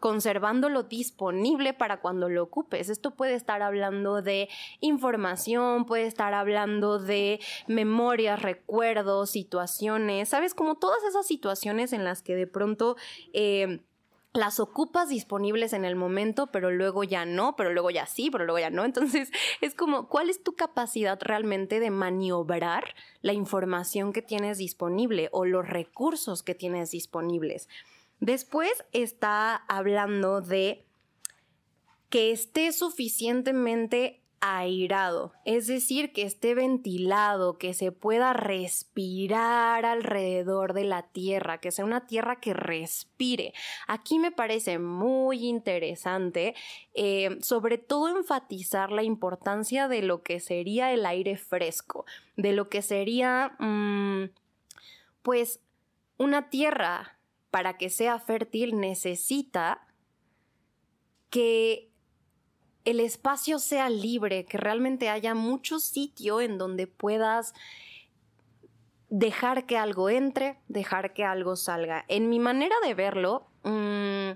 conservándolo 0.00 0.84
disponible 0.84 1.74
para 1.74 2.00
cuando 2.00 2.30
lo 2.30 2.44
ocupes. 2.44 2.88
Esto 2.88 3.10
puede 3.10 3.34
estar 3.34 3.60
hablando 3.60 4.22
de 4.22 4.48
información, 4.80 5.84
puede 5.84 6.06
estar 6.06 6.32
hablando 6.32 6.98
de 6.98 7.40
memorias, 7.66 8.40
recuerdos, 8.40 9.28
situaciones, 9.28 10.30
¿sabes? 10.30 10.54
Como 10.54 10.76
todas 10.76 11.04
esas 11.04 11.26
situaciones 11.26 11.92
en 11.92 12.04
las 12.04 12.22
que 12.22 12.34
de 12.34 12.46
pronto... 12.46 12.96
Eh, 13.34 13.82
las 14.36 14.60
ocupas 14.60 15.08
disponibles 15.08 15.72
en 15.72 15.84
el 15.84 15.96
momento, 15.96 16.48
pero 16.48 16.70
luego 16.70 17.04
ya 17.04 17.24
no, 17.24 17.56
pero 17.56 17.72
luego 17.72 17.90
ya 17.90 18.06
sí, 18.06 18.30
pero 18.30 18.44
luego 18.44 18.58
ya 18.58 18.70
no. 18.70 18.84
Entonces, 18.84 19.30
es 19.60 19.74
como, 19.74 20.08
¿cuál 20.08 20.30
es 20.30 20.42
tu 20.42 20.54
capacidad 20.54 21.18
realmente 21.20 21.80
de 21.80 21.90
maniobrar 21.90 22.94
la 23.22 23.32
información 23.32 24.12
que 24.12 24.22
tienes 24.22 24.58
disponible 24.58 25.28
o 25.32 25.44
los 25.44 25.68
recursos 25.68 26.42
que 26.42 26.54
tienes 26.54 26.90
disponibles? 26.90 27.68
Después 28.20 28.84
está 28.92 29.56
hablando 29.56 30.40
de 30.40 30.86
que 32.08 32.30
esté 32.30 32.72
suficientemente 32.72 34.22
airado, 34.54 35.32
es 35.44 35.66
decir, 35.66 36.12
que 36.12 36.22
esté 36.22 36.54
ventilado, 36.54 37.58
que 37.58 37.74
se 37.74 37.92
pueda 37.92 38.32
respirar 38.32 39.84
alrededor 39.84 40.72
de 40.72 40.84
la 40.84 41.02
tierra, 41.02 41.58
que 41.58 41.70
sea 41.70 41.84
una 41.84 42.06
tierra 42.06 42.40
que 42.40 42.54
respire. 42.54 43.54
Aquí 43.86 44.18
me 44.18 44.30
parece 44.30 44.78
muy 44.78 45.46
interesante, 45.46 46.54
eh, 46.94 47.38
sobre 47.40 47.78
todo 47.78 48.08
enfatizar 48.16 48.92
la 48.92 49.02
importancia 49.02 49.88
de 49.88 50.02
lo 50.02 50.22
que 50.22 50.40
sería 50.40 50.92
el 50.92 51.06
aire 51.06 51.36
fresco, 51.36 52.04
de 52.36 52.52
lo 52.52 52.68
que 52.68 52.82
sería, 52.82 53.56
mm, 53.58 54.30
pues, 55.22 55.60
una 56.18 56.50
tierra 56.50 57.18
para 57.50 57.76
que 57.76 57.90
sea 57.90 58.18
fértil 58.18 58.78
necesita 58.78 59.86
que 61.30 61.90
el 62.86 63.00
espacio 63.00 63.58
sea 63.58 63.90
libre, 63.90 64.46
que 64.46 64.56
realmente 64.56 65.10
haya 65.10 65.34
mucho 65.34 65.80
sitio 65.80 66.40
en 66.40 66.56
donde 66.56 66.86
puedas 66.86 67.52
dejar 69.10 69.66
que 69.66 69.76
algo 69.76 70.08
entre, 70.08 70.56
dejar 70.68 71.12
que 71.12 71.24
algo 71.24 71.56
salga. 71.56 72.04
En 72.08 72.28
mi 72.28 72.38
manera 72.38 72.76
de 72.84 72.94
verlo, 72.94 73.48
mm, 73.64 74.30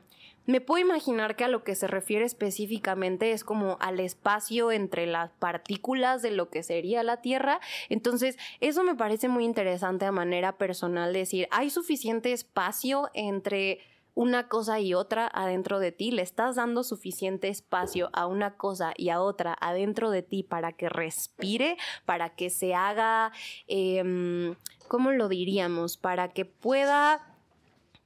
me 0.46 0.60
puedo 0.60 0.84
imaginar 0.84 1.36
que 1.36 1.44
a 1.44 1.48
lo 1.48 1.62
que 1.62 1.76
se 1.76 1.86
refiere 1.86 2.24
específicamente 2.24 3.30
es 3.30 3.44
como 3.44 3.76
al 3.80 4.00
espacio 4.00 4.72
entre 4.72 5.06
las 5.06 5.30
partículas 5.30 6.20
de 6.22 6.32
lo 6.32 6.50
que 6.50 6.64
sería 6.64 7.04
la 7.04 7.20
Tierra. 7.20 7.60
Entonces, 7.88 8.36
eso 8.60 8.82
me 8.82 8.96
parece 8.96 9.28
muy 9.28 9.44
interesante 9.44 10.06
a 10.06 10.12
manera 10.12 10.58
personal 10.58 11.12
decir, 11.12 11.46
hay 11.52 11.70
suficiente 11.70 12.32
espacio 12.32 13.10
entre 13.14 13.78
una 14.14 14.48
cosa 14.48 14.80
y 14.80 14.94
otra 14.94 15.30
adentro 15.32 15.78
de 15.78 15.92
ti, 15.92 16.10
le 16.10 16.22
estás 16.22 16.56
dando 16.56 16.84
suficiente 16.84 17.48
espacio 17.48 18.10
a 18.12 18.26
una 18.26 18.56
cosa 18.56 18.92
y 18.96 19.10
a 19.10 19.20
otra 19.20 19.56
adentro 19.60 20.10
de 20.10 20.22
ti 20.22 20.42
para 20.42 20.72
que 20.72 20.88
respire, 20.88 21.76
para 22.04 22.30
que 22.30 22.50
se 22.50 22.74
haga, 22.74 23.32
em, 23.66 24.54
¿cómo 24.88 25.12
lo 25.12 25.28
diríamos? 25.28 25.96
Para 25.96 26.28
que 26.28 26.44
pueda 26.44 27.26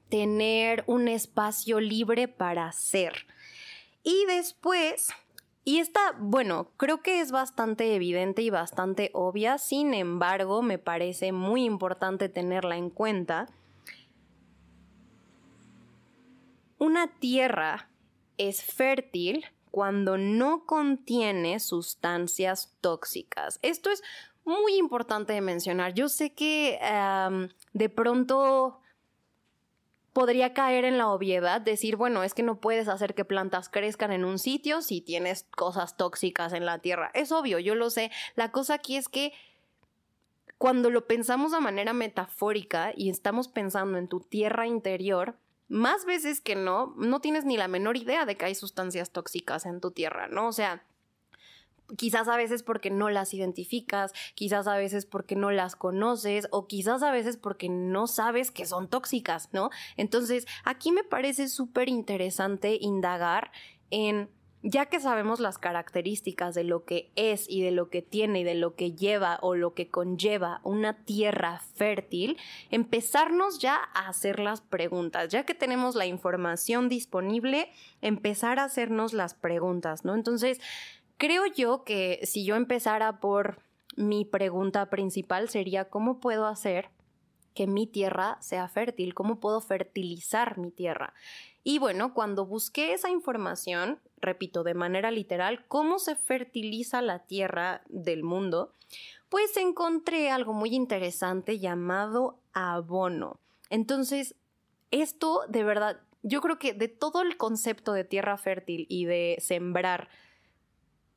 tener 0.09 0.85
un 0.87 1.09
espacio 1.09 1.81
libre 1.81 2.29
para 2.29 2.71
ser. 2.73 3.27
Y 4.03 4.27
después, 4.27 5.09
y 5.65 5.79
esta, 5.79 6.15
bueno, 6.19 6.71
creo 6.77 7.03
que 7.03 7.21
es 7.21 7.33
bastante 7.33 7.95
evidente 7.95 8.43
y 8.43 8.51
bastante 8.51 9.11
obvia, 9.15 9.59
sin 9.59 9.95
embargo, 9.95 10.61
me 10.63 10.79
parece 10.79 11.33
muy 11.33 11.65
importante 11.65 12.29
tenerla 12.29 12.77
en 12.77 12.91
cuenta 12.91 13.49
Una 16.85 17.07
tierra 17.07 17.89
es 18.37 18.63
fértil 18.63 19.47
cuando 19.71 20.19
no 20.19 20.67
contiene 20.67 21.59
sustancias 21.59 22.77
tóxicas. 22.83 23.59
Esto 23.63 23.89
es 23.89 24.03
muy 24.45 24.77
importante 24.77 25.33
de 25.33 25.41
mencionar. 25.41 25.95
Yo 25.95 26.11
sé 26.11 26.35
que 26.35 26.79
de 27.73 27.89
pronto 27.89 28.83
podría 30.13 30.53
caer 30.53 30.85
en 30.85 30.99
la 30.99 31.09
obviedad 31.09 31.63
decir, 31.63 31.97
bueno, 31.97 32.23
es 32.23 32.35
que 32.35 32.43
no 32.43 32.61
puedes 32.61 32.89
hacer 32.89 33.15
que 33.15 33.25
plantas 33.25 33.71
crezcan 33.71 34.13
en 34.13 34.27
un 34.27 34.39
sitio 34.39 34.83
si 34.83 35.01
tienes 35.01 35.47
cosas 35.57 35.97
tóxicas 35.97 36.53
en 36.53 36.67
la 36.67 36.81
tierra. 36.81 37.11
Es 37.15 37.33
obvio, 37.33 37.59
yo 37.61 37.75
lo 37.77 37.89
sé. 37.89 38.11
La 38.35 38.53
cosa 38.53 38.75
aquí 38.75 38.99
es 38.99 39.09
que 39.09 39.33
cuando 40.59 40.91
lo 40.91 41.07
pensamos 41.07 41.53
de 41.53 41.61
manera 41.61 41.95
metafórica 41.95 42.93
y 42.95 43.09
estamos 43.09 43.49
pensando 43.49 43.97
en 43.97 44.07
tu 44.07 44.21
tierra 44.21 44.67
interior, 44.67 45.39
más 45.75 46.05
veces 46.05 46.41
que 46.41 46.55
no, 46.55 46.95
no 46.97 47.21
tienes 47.21 47.45
ni 47.45 47.57
la 47.57 47.67
menor 47.67 47.97
idea 47.97 48.27
de 48.27 48.37
que 48.37 48.45
hay 48.45 48.55
sustancias 48.55 49.11
tóxicas 49.11 49.67
en 49.67 49.81
tu 49.81 49.91
tierra, 49.91 50.29
¿no? 50.29 50.47
O 50.47 50.53
sea, 50.53 50.85
quizás 51.97 52.29
a 52.29 52.37
veces 52.37 52.63
porque 52.63 52.91
no 52.91 53.11
las 53.11 53.35
identificas, 53.35 54.13
quizás 54.37 54.69
a 54.69 54.77
veces 54.77 55.05
porque 55.05 55.35
no 55.35 55.51
las 55.51 55.75
conoces 55.75 56.47
o 56.53 56.69
quizás 56.69 57.03
a 57.03 57.11
veces 57.11 57.37
porque 57.37 57.69
no 57.69 58.07
sabes 58.07 58.53
que 58.53 58.67
son 58.67 58.87
tóxicas, 58.87 59.49
¿no? 59.53 59.71
Entonces, 59.97 60.47
aquí 60.65 60.93
me 60.93 61.03
parece 61.03 61.49
súper 61.49 61.89
interesante 61.89 62.79
indagar 62.81 63.51
en 63.91 64.31
ya 64.67 64.87
que 64.87 64.99
sabemos 64.99 65.41
las 65.41 65.59
características 65.59 66.55
de 66.55 66.65
lo 66.65 66.87
que 66.87 67.13
es 67.17 67.45
y 67.51 67.61
de 67.61 67.71
lo 67.71 67.91
que 67.91 68.01
tiene 68.01 68.41
y 68.41 68.45
de 68.45 68.55
lo 68.55 68.75
que 68.75 68.93
lleva 68.93 69.39
o 69.43 69.55
lo 69.55 69.75
que 69.75 69.91
conlleva 69.91 70.63
una 70.65 71.05
tierra 71.05 71.61
fértil, 71.75 72.39
empezarnos 72.71 73.59
ya 73.59 73.79
a 73.93 74.09
hacer 74.09 74.41
las 74.41 74.63
preguntas. 74.63 75.29
Ya 75.29 75.45
que 75.45 75.55
tenemos 75.55 75.95
la 75.95 76.07
información 76.07 76.89
disponible, 76.89 77.71
empezar 78.01 78.59
a 78.59 78.65
hacernos 78.65 79.13
las 79.13 79.35
preguntas, 79.35 80.07
¿no? 80.07 80.15
Entonces, 80.15 80.59
creo 81.19 81.45
yo 81.45 81.85
que 81.85 82.21
si 82.23 82.47
yo 82.47 82.57
empezara 82.57 83.21
por 83.21 83.59
mi 83.97 84.25
pregunta 84.25 84.89
principal 84.89 85.51
sería 85.51 85.91
¿cómo 85.91 86.21
puedo 86.21 86.47
hacer 86.47 86.89
que 87.55 87.67
mi 87.67 87.87
tierra 87.87 88.39
sea 88.41 88.67
fértil? 88.69 89.13
¿Cómo 89.13 89.41
puedo 89.41 89.61
fertilizar 89.61 90.57
mi 90.57 90.71
tierra? 90.71 91.13
Y 91.65 91.79
bueno, 91.79 92.13
cuando 92.13 92.45
busqué 92.45 92.93
esa 92.93 93.09
información, 93.09 93.99
repito, 94.21 94.63
de 94.65 94.75
manera 94.75 95.11
literal, 95.11 95.65
cómo 95.67 95.99
se 95.99 96.15
fertiliza 96.15 97.01
la 97.01 97.21
tierra 97.21 97.83
del 97.89 98.23
mundo, 98.23 98.73
pues 99.31 99.57
encontré 99.57 100.31
algo 100.31 100.53
muy 100.53 100.75
interesante 100.75 101.59
llamado 101.59 102.39
abono. 102.53 103.41
Entonces, 103.71 104.35
esto 104.91 105.41
de 105.49 105.65
verdad, 105.65 106.01
yo 106.23 106.43
creo 106.43 106.59
que 106.59 106.75
de 106.75 106.89
todo 106.89 107.23
el 107.23 107.39
concepto 107.39 107.95
de 107.95 108.05
tierra 108.05 108.37
fértil 108.37 108.87
y 108.91 109.07
de 109.07 109.37
sembrar, 109.41 110.09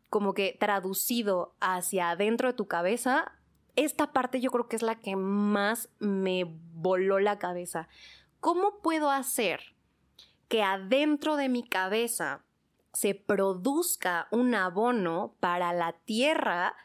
como 0.10 0.34
que 0.34 0.56
traducido 0.58 1.56
hacia 1.60 2.12
adentro 2.12 2.48
de 2.48 2.54
tu 2.54 2.68
cabeza, 2.68 3.34
esta 3.76 4.14
parte 4.14 4.40
yo 4.40 4.50
creo 4.50 4.70
que 4.70 4.78
es 4.78 4.82
la 4.82 4.96
que 4.96 5.18
más 5.18 5.90
me 6.00 6.46
voló 6.74 7.20
la 7.20 7.38
cabeza. 7.38 7.90
¿Cómo 8.40 8.80
puedo 8.80 9.12
hacer 9.12 9.77
que 10.48 10.64
adentro 10.64 11.36
de 11.36 11.50
mi 11.50 11.64
cabeza 11.64 12.44
se 12.94 13.14
produzca 13.14 14.28
un 14.32 14.56
abono 14.56 15.36
para 15.40 15.74
la 15.74 15.94
tierra 15.94 16.76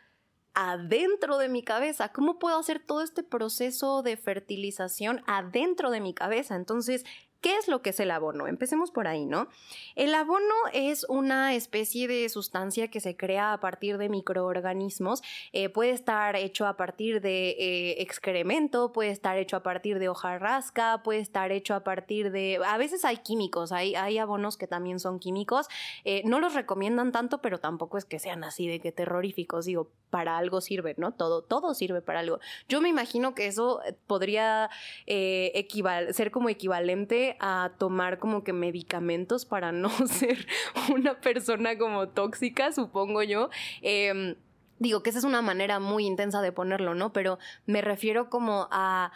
adentro 0.54 1.38
de 1.38 1.48
mi 1.48 1.62
cabeza. 1.62 2.10
¿Cómo 2.10 2.38
puedo 2.38 2.58
hacer 2.58 2.80
todo 2.84 3.02
este 3.02 3.22
proceso 3.22 4.02
de 4.02 4.16
fertilización 4.16 5.22
adentro 5.26 5.90
de 5.90 6.00
mi 6.00 6.12
cabeza? 6.12 6.56
Entonces, 6.56 7.04
¿Qué 7.42 7.56
es 7.56 7.66
lo 7.66 7.82
que 7.82 7.90
es 7.90 7.98
el 7.98 8.12
abono? 8.12 8.46
Empecemos 8.46 8.92
por 8.92 9.08
ahí, 9.08 9.26
¿no? 9.26 9.48
El 9.96 10.14
abono 10.14 10.54
es 10.72 11.04
una 11.08 11.54
especie 11.54 12.06
de 12.06 12.28
sustancia 12.28 12.88
que 12.88 13.00
se 13.00 13.16
crea 13.16 13.52
a 13.52 13.58
partir 13.58 13.98
de 13.98 14.08
microorganismos. 14.08 15.22
Eh, 15.52 15.68
puede 15.68 15.90
estar 15.90 16.36
hecho 16.36 16.68
a 16.68 16.76
partir 16.76 17.20
de 17.20 17.50
eh, 17.50 18.00
excremento, 18.00 18.92
puede 18.92 19.10
estar 19.10 19.38
hecho 19.38 19.56
a 19.56 19.64
partir 19.64 19.98
de 19.98 20.08
hojarasca, 20.08 21.02
puede 21.02 21.18
estar 21.18 21.50
hecho 21.50 21.74
a 21.74 21.80
partir 21.80 22.30
de... 22.30 22.60
A 22.64 22.78
veces 22.78 23.04
hay 23.04 23.16
químicos, 23.16 23.72
hay, 23.72 23.96
hay 23.96 24.18
abonos 24.18 24.56
que 24.56 24.68
también 24.68 25.00
son 25.00 25.18
químicos. 25.18 25.66
Eh, 26.04 26.22
no 26.24 26.38
los 26.38 26.54
recomiendan 26.54 27.10
tanto, 27.10 27.42
pero 27.42 27.58
tampoco 27.58 27.98
es 27.98 28.04
que 28.04 28.20
sean 28.20 28.44
así 28.44 28.68
de 28.68 28.78
que 28.78 28.92
terroríficos. 28.92 29.64
Digo, 29.64 29.90
para 30.10 30.38
algo 30.38 30.60
sirve, 30.60 30.94
¿no? 30.96 31.12
Todo, 31.12 31.42
todo 31.42 31.74
sirve 31.74 32.02
para 32.02 32.20
algo. 32.20 32.38
Yo 32.68 32.80
me 32.80 32.88
imagino 32.88 33.34
que 33.34 33.48
eso 33.48 33.80
podría 34.06 34.70
ser 35.06 36.30
como 36.30 36.48
equivalente 36.48 37.31
a 37.40 37.72
tomar 37.78 38.18
como 38.18 38.44
que 38.44 38.52
medicamentos 38.52 39.44
para 39.44 39.72
no 39.72 39.90
ser 40.06 40.46
una 40.94 41.20
persona 41.20 41.78
como 41.78 42.08
tóxica, 42.08 42.72
supongo 42.72 43.22
yo. 43.22 43.50
Em, 43.82 44.36
digo 44.78 45.02
que 45.02 45.10
esa 45.10 45.20
es 45.20 45.24
una 45.24 45.42
manera 45.42 45.78
muy 45.78 46.06
intensa 46.06 46.42
de 46.42 46.52
ponerlo, 46.52 46.94
¿no? 46.94 47.12
Pero 47.12 47.38
me 47.66 47.80
refiero 47.80 48.28
como 48.30 48.68
a 48.70 49.12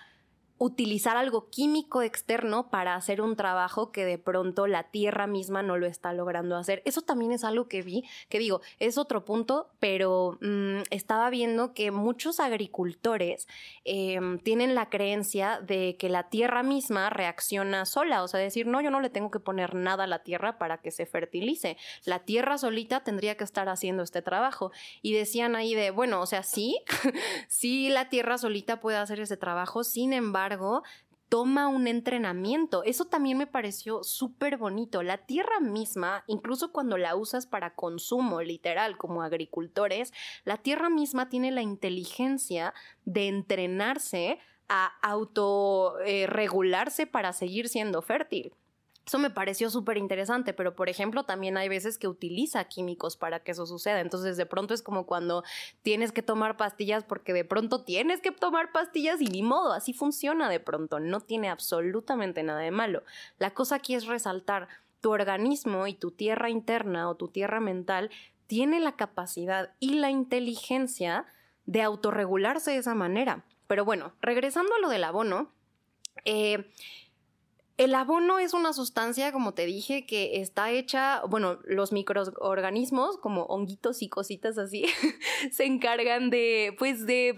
utilizar 0.58 1.16
algo 1.16 1.50
químico 1.50 2.02
externo 2.02 2.70
para 2.70 2.94
hacer 2.94 3.20
un 3.20 3.36
trabajo 3.36 3.92
que 3.92 4.04
de 4.04 4.18
pronto 4.18 4.66
la 4.66 4.84
tierra 4.84 5.26
misma 5.26 5.62
no 5.62 5.76
lo 5.76 5.86
está 5.86 6.12
logrando 6.12 6.56
hacer. 6.56 6.82
Eso 6.86 7.02
también 7.02 7.32
es 7.32 7.44
algo 7.44 7.68
que 7.68 7.82
vi, 7.82 8.04
que 8.28 8.38
digo, 8.38 8.62
es 8.78 8.96
otro 8.96 9.24
punto, 9.24 9.68
pero 9.80 10.38
mm, 10.40 10.82
estaba 10.90 11.28
viendo 11.28 11.74
que 11.74 11.90
muchos 11.90 12.40
agricultores 12.40 13.48
em, 13.84 14.38
tienen 14.38 14.74
la 14.74 14.88
creencia 14.88 15.60
de 15.60 15.96
que 15.98 16.08
la 16.08 16.30
tierra 16.30 16.62
misma 16.62 17.10
reacciona 17.10 17.84
sola, 17.84 18.22
o 18.22 18.28
sea, 18.28 18.40
decir, 18.40 18.66
no, 18.66 18.80
yo 18.80 18.90
no 18.90 19.00
le 19.00 19.10
tengo 19.10 19.30
que 19.30 19.40
poner 19.40 19.74
nada 19.74 20.04
a 20.04 20.06
la 20.06 20.22
tierra 20.22 20.58
para 20.58 20.78
que 20.78 20.90
se 20.90 21.04
fertilice. 21.04 21.76
La 22.04 22.20
tierra 22.20 22.56
solita 22.56 23.04
tendría 23.04 23.36
que 23.36 23.44
estar 23.44 23.68
haciendo 23.68 24.02
este 24.02 24.22
trabajo. 24.22 24.72
Y 25.02 25.12
decían 25.12 25.54
ahí 25.54 25.74
de, 25.74 25.90
bueno, 25.90 26.20
o 26.20 26.26
sea, 26.26 26.42
sí, 26.42 26.78
sí 27.48 27.90
la 27.90 28.08
tierra 28.08 28.38
solita 28.38 28.80
puede 28.80 28.96
hacer 28.96 29.20
ese 29.20 29.36
trabajo, 29.36 29.84
sin 29.84 30.12
embargo, 30.12 30.45
toma 31.28 31.68
un 31.68 31.86
entrenamiento. 31.86 32.82
Eso 32.84 33.06
también 33.06 33.38
me 33.38 33.46
pareció 33.46 34.04
súper 34.04 34.56
bonito. 34.56 35.02
La 35.02 35.18
tierra 35.18 35.60
misma, 35.60 36.24
incluso 36.26 36.72
cuando 36.72 36.98
la 36.98 37.16
usas 37.16 37.46
para 37.46 37.74
consumo 37.74 38.42
literal 38.42 38.96
como 38.96 39.22
agricultores, 39.22 40.12
la 40.44 40.58
tierra 40.58 40.88
misma 40.88 41.28
tiene 41.28 41.50
la 41.50 41.62
inteligencia 41.62 42.74
de 43.04 43.28
entrenarse 43.28 44.38
a 44.68 44.92
autorregularse 45.02 47.06
para 47.06 47.32
seguir 47.32 47.68
siendo 47.68 48.02
fértil. 48.02 48.52
Eso 49.06 49.20
me 49.20 49.30
pareció 49.30 49.70
súper 49.70 49.98
interesante, 49.98 50.52
pero 50.52 50.74
por 50.74 50.88
ejemplo 50.88 51.22
también 51.22 51.56
hay 51.56 51.68
veces 51.68 51.96
que 51.96 52.08
utiliza 52.08 52.64
químicos 52.64 53.16
para 53.16 53.38
que 53.38 53.52
eso 53.52 53.64
suceda. 53.64 54.00
Entonces 54.00 54.36
de 54.36 54.46
pronto 54.46 54.74
es 54.74 54.82
como 54.82 55.06
cuando 55.06 55.44
tienes 55.82 56.10
que 56.10 56.22
tomar 56.22 56.56
pastillas 56.56 57.04
porque 57.04 57.32
de 57.32 57.44
pronto 57.44 57.84
tienes 57.84 58.20
que 58.20 58.32
tomar 58.32 58.72
pastillas 58.72 59.20
y 59.20 59.26
ni 59.26 59.44
modo, 59.44 59.72
así 59.72 59.92
funciona 59.92 60.48
de 60.48 60.58
pronto. 60.58 60.98
No 60.98 61.20
tiene 61.20 61.48
absolutamente 61.48 62.42
nada 62.42 62.58
de 62.58 62.72
malo. 62.72 63.04
La 63.38 63.54
cosa 63.54 63.76
aquí 63.76 63.94
es 63.94 64.06
resaltar 64.06 64.66
tu 65.00 65.12
organismo 65.12 65.86
y 65.86 65.94
tu 65.94 66.10
tierra 66.10 66.50
interna 66.50 67.08
o 67.08 67.14
tu 67.14 67.28
tierra 67.28 67.60
mental 67.60 68.10
tiene 68.48 68.80
la 68.80 68.96
capacidad 68.96 69.72
y 69.78 69.94
la 69.94 70.10
inteligencia 70.10 71.26
de 71.64 71.82
autorregularse 71.82 72.72
de 72.72 72.78
esa 72.78 72.96
manera. 72.96 73.44
Pero 73.68 73.84
bueno, 73.84 74.14
regresando 74.20 74.74
a 74.74 74.80
lo 74.80 74.88
del 74.88 75.04
abono, 75.04 75.52
eh, 76.24 76.68
el 77.76 77.94
abono 77.94 78.38
es 78.38 78.54
una 78.54 78.72
sustancia, 78.72 79.32
como 79.32 79.52
te 79.52 79.66
dije, 79.66 80.06
que 80.06 80.40
está 80.40 80.70
hecha, 80.70 81.22
bueno, 81.28 81.58
los 81.64 81.92
microorganismos, 81.92 83.18
como 83.18 83.42
honguitos 83.44 84.02
y 84.02 84.08
cositas 84.08 84.56
así, 84.56 84.86
se 85.52 85.64
encargan 85.64 86.30
de, 86.30 86.74
pues 86.78 87.06
de 87.06 87.36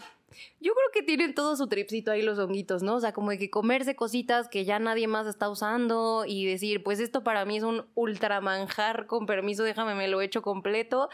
yo 0.61 0.73
creo 0.75 0.91
que 0.93 1.03
tienen 1.03 1.35
todo 1.35 1.57
su 1.57 1.67
tripsito 1.67 2.13
ahí 2.13 2.23
los 2.23 2.39
honguitos, 2.39 2.83
¿no? 2.83 2.97
O 2.97 3.01
sea, 3.01 3.13
como 3.13 3.31
de 3.31 3.39
que 3.39 3.51
comerse 3.51 3.97
cositas 3.97 4.49
que 4.49 4.65
ya 4.65 4.79
nadie 4.79 5.09
más 5.09 5.27
está 5.27 5.49
usando 5.49 6.25
y 6.27 6.47
decir, 6.47 6.85
pues 6.85 7.01
esto 7.01 7.25
para 7.25 7.45
mí 7.45 7.57
es 7.57 7.65
un 7.65 7.87
ultra 7.95 8.41
manjar, 8.41 9.07
con 9.07 9.27
permiso, 9.27 9.65
déjame, 9.65 9.95
me 9.95 10.07
lo 10.07 10.21
hecho 10.21 10.43
completo. 10.43 11.09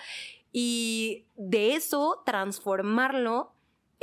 Y 0.52 1.24
de 1.36 1.74
eso 1.74 2.22
transformarlo 2.26 3.53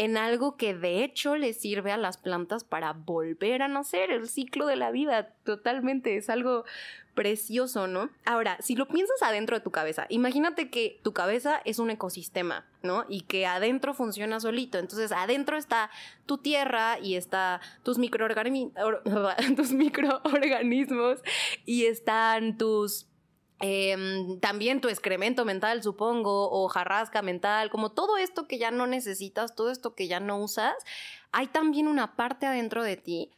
en 0.02 0.18
algo 0.18 0.58
que 0.58 0.74
de 0.74 1.04
hecho 1.04 1.36
le 1.36 1.54
sirve 1.54 1.92
a 1.92 1.98
las 1.98 2.18
plantas 2.18 2.64
para 2.64 2.94
volver 2.94 3.62
a 3.62 3.68
nacer, 3.68 4.10
el 4.10 4.28
ciclo 4.28 4.66
de 4.66 4.76
la 4.76 4.90
vida, 4.90 5.36
totalmente, 5.44 6.18
es 6.18 6.28
algo 6.32 6.66
precioso, 7.14 7.86
¿no? 7.86 8.10
Ahora, 8.26 8.58
si 8.62 8.76
lo 8.76 8.88
piensas 8.88 9.22
adentro 9.22 9.56
de 9.56 9.64
tu 9.64 9.70
cabeza, 9.70 10.08
imagínate 10.10 10.72
que 10.72 11.00
tu 11.04 11.14
cabeza 11.14 11.62
es 11.66 11.78
un 11.78 11.92
ecosistema, 11.92 12.66
¿no? 12.82 13.06
Y 13.10 13.22
que 13.22 13.46
adentro 13.46 13.94
funciona 13.94 14.40
solito, 14.40 14.80
entonces 14.80 15.12
adentro 15.12 15.56
está 15.56 15.92
tu 16.26 16.40
tierra 16.40 16.98
y 16.98 17.14
está 17.14 17.62
tus, 17.84 17.98
tus 19.56 19.72
microorganismos 19.72 21.20
y 21.68 21.86
están 21.86 22.58
tus 22.58 23.11
Em, 23.62 24.40
también 24.40 24.82
tu 24.82 24.90
excremento 24.90 25.46
mental, 25.46 25.84
supongo, 25.84 26.50
o 26.52 26.68
jarrasca 26.68 27.22
mental, 27.22 27.70
como 27.70 27.92
todo 27.92 28.18
esto 28.18 28.48
que 28.48 28.58
ya 28.58 28.72
no 28.72 28.88
necesitas, 28.88 29.56
todo 29.56 29.70
esto 29.70 29.94
que 29.94 30.08
ya 30.08 30.20
no 30.20 30.38
usas, 30.40 30.74
hay 31.32 31.48
también 31.48 31.88
una 31.88 32.16
parte 32.16 32.46
adentro 32.46 32.84
de 32.84 32.98
ti, 32.98 33.32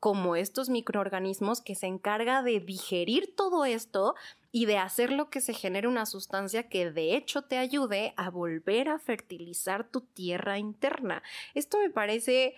como 0.00 0.36
estos 0.36 0.68
microorganismos, 0.68 1.60
que 1.60 1.74
se 1.74 1.86
encarga 1.86 2.42
de 2.42 2.60
digerir 2.60 3.34
todo 3.34 3.64
esto 3.64 4.14
y 4.52 4.66
de 4.66 4.78
hacer 4.78 5.10
lo 5.10 5.28
que 5.28 5.40
se 5.40 5.54
genere 5.54 5.88
una 5.88 6.06
sustancia 6.06 6.68
que 6.68 6.90
de 6.90 7.16
hecho 7.16 7.42
te 7.42 7.58
ayude 7.58 8.14
a 8.16 8.30
volver 8.30 8.88
a 8.88 8.98
fertilizar 8.98 9.88
tu 9.88 10.02
tierra 10.02 10.58
interna. 10.58 11.22
Esto 11.54 11.78
me 11.78 11.90
parece 11.90 12.54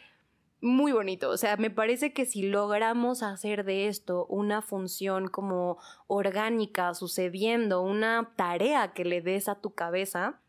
muy 0.61 0.93
bonito. 0.93 1.31
O 1.31 1.37
sea, 1.37 1.57
me 1.57 1.71
parece 1.71 2.12
que 2.12 2.26
si 2.26 2.43
logramos 2.43 3.23
hacer 3.23 3.64
de 3.64 3.88
esto 3.88 4.26
una 4.26 4.62
función 4.62 5.29
como 5.29 5.79
orgánica, 6.07 6.95
sucediendo, 6.95 7.83
una 7.83 8.33
tarea 8.37 8.93
que 8.93 9.05
le 9.05 9.23
des 9.23 9.49
a 9.49 9.61
tu 9.61 9.75
cabeza, 9.75 10.40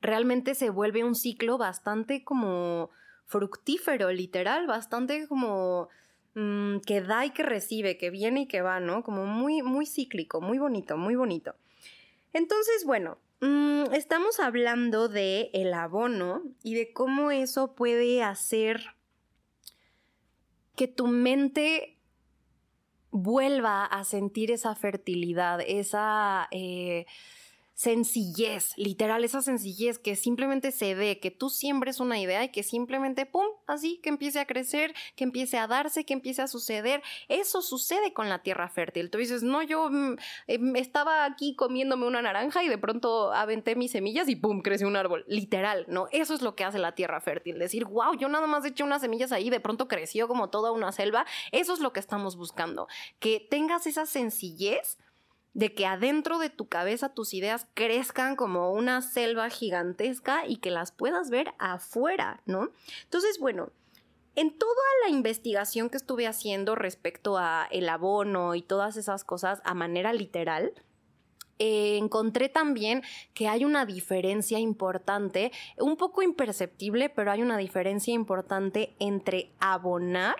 realmente 0.00 0.54
se 0.54 0.70
vuelve 0.70 1.04
un 1.04 1.14
ciclo 1.14 1.58
bastante 1.58 2.24
como 2.24 2.90
fructífero, 3.24 4.12
literal, 4.12 4.66
bastante 4.66 5.26
como 5.26 5.88
mm, 6.34 6.78
que 6.86 7.00
da 7.00 7.26
y 7.26 7.30
que 7.30 7.42
recibe, 7.42 7.98
que 7.98 8.10
viene 8.10 8.42
y 8.42 8.46
que 8.46 8.62
va, 8.62 8.78
¿no? 8.78 9.02
Como 9.02 9.26
muy, 9.26 9.62
muy 9.62 9.86
cíclico, 9.86 10.40
muy 10.40 10.58
bonito, 10.58 10.96
muy 10.96 11.16
bonito. 11.16 11.56
Entonces, 12.32 12.84
bueno, 12.84 13.18
mm, 13.40 13.92
estamos 13.94 14.38
hablando 14.38 15.08
de 15.08 15.50
el 15.52 15.74
abono 15.74 16.42
y 16.62 16.74
de 16.74 16.92
cómo 16.92 17.32
eso 17.32 17.74
puede 17.74 18.22
hacer 18.22 18.95
que 20.76 20.86
tu 20.86 21.06
mente 21.06 21.98
vuelva 23.10 23.84
a 23.84 24.04
sentir 24.04 24.50
esa 24.50 24.74
fertilidad, 24.74 25.60
esa... 25.66 26.48
Eh, 26.50 27.06
sencillez, 27.76 28.72
literal, 28.78 29.22
esa 29.22 29.42
sencillez 29.42 29.98
que 29.98 30.16
simplemente 30.16 30.72
se 30.72 30.94
ve, 30.94 31.20
que 31.20 31.30
tú 31.30 31.50
siembres 31.50 32.00
una 32.00 32.18
idea 32.18 32.42
y 32.42 32.48
que 32.48 32.62
simplemente, 32.62 33.26
¡pum!, 33.26 33.44
así, 33.66 34.00
que 34.02 34.08
empiece 34.08 34.40
a 34.40 34.46
crecer, 34.46 34.94
que 35.14 35.24
empiece 35.24 35.58
a 35.58 35.66
darse, 35.66 36.06
que 36.06 36.14
empiece 36.14 36.40
a 36.40 36.48
suceder. 36.48 37.02
Eso 37.28 37.60
sucede 37.60 38.14
con 38.14 38.30
la 38.30 38.42
tierra 38.42 38.70
fértil. 38.70 39.10
Tú 39.10 39.18
dices, 39.18 39.42
no, 39.42 39.62
yo 39.62 39.90
mm, 39.90 40.16
em, 40.46 40.76
estaba 40.76 41.26
aquí 41.26 41.54
comiéndome 41.54 42.06
una 42.06 42.22
naranja 42.22 42.64
y 42.64 42.68
de 42.68 42.78
pronto 42.78 43.30
aventé 43.34 43.76
mis 43.76 43.92
semillas 43.92 44.26
y 44.30 44.36
¡pum!, 44.36 44.62
creció 44.62 44.88
un 44.88 44.96
árbol. 44.96 45.26
Literal, 45.28 45.84
¿no? 45.86 46.08
Eso 46.12 46.32
es 46.32 46.40
lo 46.40 46.56
que 46.56 46.64
hace 46.64 46.78
la 46.78 46.94
tierra 46.94 47.20
fértil. 47.20 47.58
Decir, 47.58 47.84
wow, 47.84 48.16
yo 48.18 48.30
nada 48.30 48.46
más 48.46 48.64
eché 48.64 48.84
unas 48.84 49.02
semillas 49.02 49.32
ahí, 49.32 49.50
de 49.50 49.60
pronto 49.60 49.86
creció 49.86 50.28
como 50.28 50.48
toda 50.48 50.72
una 50.72 50.92
selva. 50.92 51.26
Eso 51.52 51.74
es 51.74 51.80
lo 51.80 51.92
que 51.92 52.00
estamos 52.00 52.36
buscando. 52.36 52.88
Que 53.18 53.46
tengas 53.50 53.86
esa 53.86 54.06
sencillez 54.06 54.96
de 55.56 55.72
que 55.72 55.86
adentro 55.86 56.38
de 56.38 56.50
tu 56.50 56.68
cabeza 56.68 57.14
tus 57.14 57.32
ideas 57.32 57.66
crezcan 57.72 58.36
como 58.36 58.72
una 58.72 59.00
selva 59.00 59.48
gigantesca 59.48 60.46
y 60.46 60.58
que 60.58 60.70
las 60.70 60.92
puedas 60.92 61.30
ver 61.30 61.54
afuera, 61.58 62.42
¿no? 62.44 62.72
Entonces, 63.04 63.38
bueno, 63.40 63.70
en 64.34 64.58
toda 64.58 64.84
la 65.02 65.08
investigación 65.08 65.88
que 65.88 65.96
estuve 65.96 66.26
haciendo 66.26 66.74
respecto 66.74 67.38
a 67.38 67.66
el 67.70 67.88
abono 67.88 68.54
y 68.54 68.60
todas 68.60 68.98
esas 68.98 69.24
cosas 69.24 69.62
a 69.64 69.72
manera 69.72 70.12
literal, 70.12 70.74
eh, 71.58 71.96
encontré 71.96 72.50
también 72.50 73.02
que 73.32 73.48
hay 73.48 73.64
una 73.64 73.86
diferencia 73.86 74.58
importante, 74.58 75.52
un 75.78 75.96
poco 75.96 76.20
imperceptible, 76.20 77.08
pero 77.08 77.30
hay 77.30 77.40
una 77.40 77.56
diferencia 77.56 78.12
importante 78.12 78.94
entre 78.98 79.54
abonar 79.58 80.36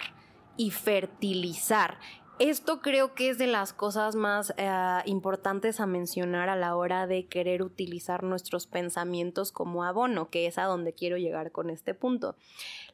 y 0.59 0.73
fertilizar. 0.73 1.99
Esto 2.39 2.83
creo 2.83 3.15
que 3.15 3.31
es 3.31 3.39
de 3.39 3.47
las 3.47 3.73
cosas 3.73 4.15
más 4.15 4.53
eh, 4.59 4.71
importantes 5.07 5.81
a 5.81 5.87
mencionar 5.87 6.51
a 6.51 6.57
la 6.57 6.77
hora 6.77 7.07
de 7.07 7.27
querer 7.27 7.63
utilizar 7.63 8.23
nuestros 8.25 8.67
pensamientos 8.67 9.53
como 9.53 9.85
abono, 9.85 10.29
que 10.29 10.47
es 10.47 10.59
a 10.59 10.65
donde 10.65 10.93
quiero 10.93 11.17
llegar 11.17 11.51
con 11.51 11.71
este 11.71 11.95
punto. 11.95 12.37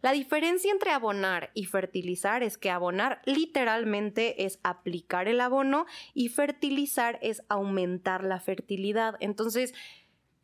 La 0.01 0.13
diferencia 0.13 0.71
entre 0.71 0.93
abonar 0.93 1.51
y 1.55 1.65
fertilizar 1.65 2.45
es 2.45 2.57
que 2.57 2.71
abonar 2.71 3.21
literalmente 3.25 4.45
es 4.45 4.61
aplicar 4.63 5.27
el 5.27 5.41
abono 5.41 5.87
y 6.15 6.29
fertilizar 6.29 7.19
es 7.21 7.43
aumentar 7.49 8.23
la 8.23 8.39
fertilidad. 8.39 9.17
Entonces, 9.19 9.75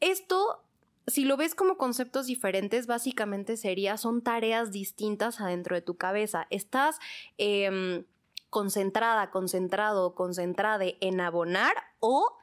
esto 0.00 0.64
si 1.06 1.24
lo 1.24 1.36
ves 1.36 1.54
como 1.54 1.78
conceptos 1.78 2.26
diferentes, 2.26 2.86
básicamente 2.86 3.56
sería, 3.56 3.96
son 3.96 4.22
tareas 4.22 4.72
distintas 4.72 5.40
adentro 5.40 5.74
de 5.74 5.82
tu 5.82 5.96
cabeza. 5.96 6.46
Estás 6.50 6.98
em, 7.38 8.04
concentrada, 8.50 9.30
concentrado, 9.30 10.14
concentrade 10.14 10.96
en 11.00 11.20
abonar 11.20 11.74
o 12.00 12.37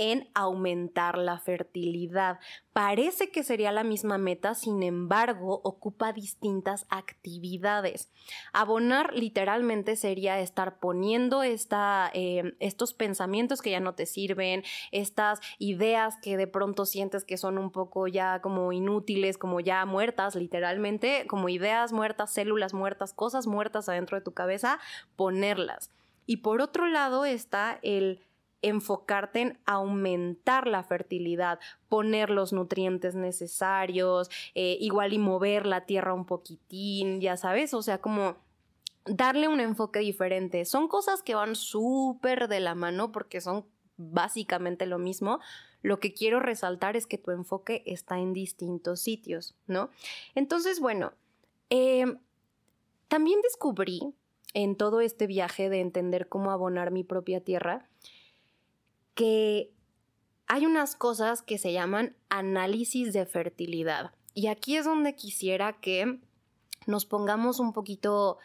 en 0.00 0.30
aumentar 0.32 1.18
la 1.18 1.38
fertilidad. 1.38 2.40
Parece 2.72 3.30
que 3.30 3.42
sería 3.42 3.70
la 3.70 3.84
misma 3.84 4.16
meta, 4.16 4.54
sin 4.54 4.82
embargo, 4.82 5.60
ocupa 5.62 6.14
distintas 6.14 6.86
actividades. 6.88 8.10
Abonar 8.54 9.12
literalmente 9.12 9.96
sería 9.96 10.40
estar 10.40 10.78
poniendo 10.78 11.42
esta, 11.42 12.10
eh, 12.14 12.56
estos 12.60 12.94
pensamientos 12.94 13.60
que 13.60 13.72
ya 13.72 13.80
no 13.80 13.94
te 13.94 14.06
sirven, 14.06 14.64
estas 14.90 15.40
ideas 15.58 16.16
que 16.22 16.38
de 16.38 16.46
pronto 16.46 16.86
sientes 16.86 17.26
que 17.26 17.36
son 17.36 17.58
un 17.58 17.70
poco 17.70 18.08
ya 18.08 18.40
como 18.40 18.72
inútiles, 18.72 19.36
como 19.36 19.60
ya 19.60 19.84
muertas, 19.84 20.34
literalmente, 20.34 21.26
como 21.26 21.50
ideas 21.50 21.92
muertas, 21.92 22.32
células 22.32 22.72
muertas, 22.72 23.12
cosas 23.12 23.46
muertas 23.46 23.90
adentro 23.90 24.16
de 24.16 24.24
tu 24.24 24.32
cabeza, 24.32 24.80
ponerlas. 25.14 25.90
Y 26.24 26.38
por 26.38 26.62
otro 26.62 26.86
lado 26.86 27.26
está 27.26 27.78
el 27.82 28.22
enfocarte 28.62 29.40
en 29.40 29.58
aumentar 29.66 30.66
la 30.66 30.82
fertilidad, 30.82 31.58
poner 31.88 32.30
los 32.30 32.52
nutrientes 32.52 33.14
necesarios, 33.14 34.30
eh, 34.54 34.76
igual 34.80 35.12
y 35.12 35.18
mover 35.18 35.66
la 35.66 35.86
tierra 35.86 36.14
un 36.14 36.26
poquitín, 36.26 37.20
ya 37.20 37.36
sabes, 37.36 37.74
o 37.74 37.82
sea, 37.82 38.00
como 38.00 38.36
darle 39.06 39.48
un 39.48 39.60
enfoque 39.60 40.00
diferente. 40.00 40.64
Son 40.64 40.88
cosas 40.88 41.22
que 41.22 41.34
van 41.34 41.56
súper 41.56 42.48
de 42.48 42.60
la 42.60 42.74
mano 42.74 43.12
porque 43.12 43.40
son 43.40 43.66
básicamente 43.96 44.86
lo 44.86 44.98
mismo. 44.98 45.40
Lo 45.82 45.98
que 45.98 46.12
quiero 46.12 46.40
resaltar 46.40 46.96
es 46.96 47.06
que 47.06 47.18
tu 47.18 47.30
enfoque 47.30 47.82
está 47.86 48.18
en 48.18 48.32
distintos 48.32 49.00
sitios, 49.00 49.54
¿no? 49.66 49.90
Entonces, 50.34 50.80
bueno, 50.80 51.12
eh, 51.70 52.04
también 53.08 53.40
descubrí 53.42 54.14
en 54.52 54.76
todo 54.76 55.00
este 55.00 55.26
viaje 55.26 55.70
de 55.70 55.80
entender 55.80 56.28
cómo 56.28 56.50
abonar 56.50 56.90
mi 56.90 57.04
propia 57.04 57.42
tierra 57.42 57.88
que 59.20 59.70
hay 60.46 60.64
unas 60.64 60.96
cosas 60.96 61.42
que 61.42 61.58
se 61.58 61.74
llaman 61.74 62.16
análisis 62.30 63.12
de 63.12 63.26
fertilidad. 63.26 64.12
Y 64.32 64.46
aquí 64.46 64.78
es 64.78 64.86
donde 64.86 65.14
quisiera 65.14 65.74
que 65.74 66.20
nos 66.86 67.04
pongamos 67.04 67.60
un 67.60 67.74
poquito 67.74 68.38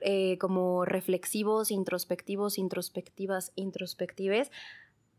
eh, 0.00 0.36
como 0.38 0.84
reflexivos, 0.84 1.70
introspectivos, 1.70 2.58
introspectivas, 2.58 3.52
introspectives, 3.54 4.50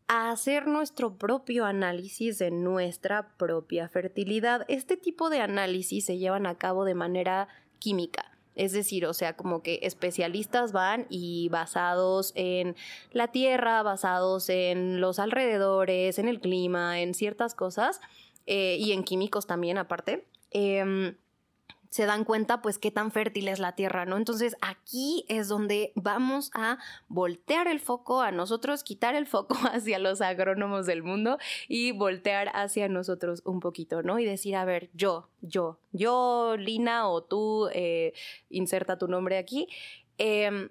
a 0.08 0.30
hacer 0.30 0.66
nuestro 0.66 1.16
propio 1.16 1.64
análisis 1.64 2.36
de 2.36 2.50
nuestra 2.50 3.34
propia 3.38 3.88
fertilidad. 3.88 4.66
Este 4.68 4.98
tipo 4.98 5.30
de 5.30 5.40
análisis 5.40 6.04
se 6.04 6.18
llevan 6.18 6.44
a 6.44 6.58
cabo 6.58 6.84
de 6.84 6.94
manera 6.94 7.48
química. 7.78 8.37
Es 8.58 8.72
decir, 8.72 9.06
o 9.06 9.14
sea, 9.14 9.36
como 9.36 9.62
que 9.62 9.78
especialistas 9.82 10.72
van 10.72 11.06
y 11.08 11.48
basados 11.48 12.32
en 12.34 12.76
la 13.12 13.28
tierra, 13.28 13.82
basados 13.82 14.50
en 14.50 15.00
los 15.00 15.20
alrededores, 15.20 16.18
en 16.18 16.28
el 16.28 16.40
clima, 16.40 17.00
en 17.00 17.14
ciertas 17.14 17.54
cosas, 17.54 18.00
eh, 18.46 18.76
y 18.80 18.92
en 18.92 19.04
químicos 19.04 19.46
también 19.46 19.78
aparte. 19.78 20.26
Em, 20.50 21.16
se 21.90 22.06
dan 22.06 22.24
cuenta 22.24 22.62
pues 22.62 22.78
qué 22.78 22.90
tan 22.90 23.10
fértil 23.10 23.48
es 23.48 23.58
la 23.58 23.74
tierra, 23.74 24.04
¿no? 24.04 24.16
Entonces 24.16 24.56
aquí 24.60 25.24
es 25.28 25.48
donde 25.48 25.92
vamos 25.94 26.50
a 26.54 26.78
voltear 27.08 27.68
el 27.68 27.80
foco 27.80 28.20
a 28.20 28.30
nosotros, 28.30 28.82
quitar 28.82 29.14
el 29.14 29.26
foco 29.26 29.56
hacia 29.72 29.98
los 29.98 30.20
agrónomos 30.20 30.86
del 30.86 31.02
mundo 31.02 31.38
y 31.68 31.92
voltear 31.92 32.50
hacia 32.54 32.88
nosotros 32.88 33.42
un 33.44 33.60
poquito, 33.60 34.02
¿no? 34.02 34.18
Y 34.18 34.24
decir, 34.24 34.56
a 34.56 34.64
ver, 34.64 34.90
yo, 34.92 35.28
yo, 35.40 35.80
yo, 35.92 36.56
Lina 36.58 37.08
o 37.08 37.22
tú, 37.22 37.68
eh, 37.72 38.12
inserta 38.50 38.98
tu 38.98 39.08
nombre 39.08 39.38
aquí, 39.38 39.68
em, 40.18 40.70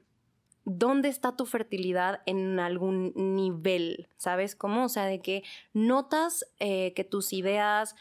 ¿dónde 0.65 1.09
está 1.09 1.35
tu 1.35 1.45
fertilidad 1.45 2.21
en 2.25 2.59
algún 2.59 3.13
nivel? 3.15 4.09
¿Sabes 4.17 4.55
cómo? 4.55 4.85
O 4.85 4.89
sea, 4.89 5.05
de 5.05 5.21
que 5.21 5.43
notas 5.73 6.45
eh, 6.59 6.93
que 6.93 7.03
tus 7.03 7.33
ideas 7.33 7.95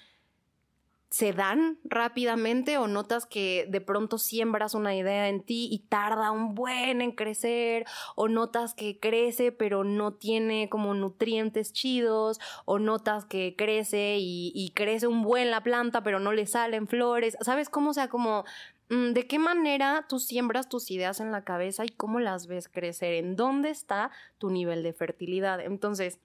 se 1.16 1.32
dan 1.32 1.78
rápidamente 1.82 2.76
o 2.76 2.88
notas 2.88 3.24
que 3.24 3.66
de 3.70 3.80
pronto 3.80 4.18
siembras 4.18 4.74
una 4.74 4.94
idea 4.94 5.30
en 5.30 5.42
ti 5.42 5.66
y 5.72 5.78
tarda 5.78 6.30
un 6.30 6.54
buen 6.54 7.00
en 7.00 7.12
crecer 7.12 7.86
o 8.16 8.28
notas 8.28 8.74
que 8.74 9.00
crece 9.00 9.50
pero 9.50 9.82
no 9.82 10.12
tiene 10.12 10.68
como 10.68 10.92
nutrientes 10.92 11.72
chidos 11.72 12.38
o 12.66 12.78
notas 12.78 13.24
que 13.24 13.54
crece 13.56 14.16
y, 14.18 14.70
crece 14.74 15.06
un 15.06 15.22
buen 15.22 15.50
la 15.50 15.62
planta 15.62 16.02
pero 16.02 16.20
no 16.20 16.32
le 16.32 16.44
salen 16.46 16.86
flores, 16.86 17.38
¿sabes 17.40 17.70
cómo? 17.70 17.90
O 17.90 17.94
sea, 17.94 18.08
como 18.08 18.44
mm, 18.90 19.12
de 19.12 19.26
qué 19.26 19.38
manera 19.38 20.04
tú 20.10 20.18
siembras 20.18 20.68
tus 20.68 20.90
ideas 20.90 21.20
en 21.20 21.32
la 21.32 21.44
cabeza 21.44 21.86
y 21.86 21.88
cómo 21.88 22.20
las 22.20 22.46
ves 22.46 22.68
crecer, 22.68 23.14
en 23.14 23.36
dónde 23.36 23.70
está 23.70 24.10
tu 24.36 24.50
nivel 24.50 24.82
de 24.82 24.92
fertilidad. 24.92 25.60
Entonces, 25.60 26.20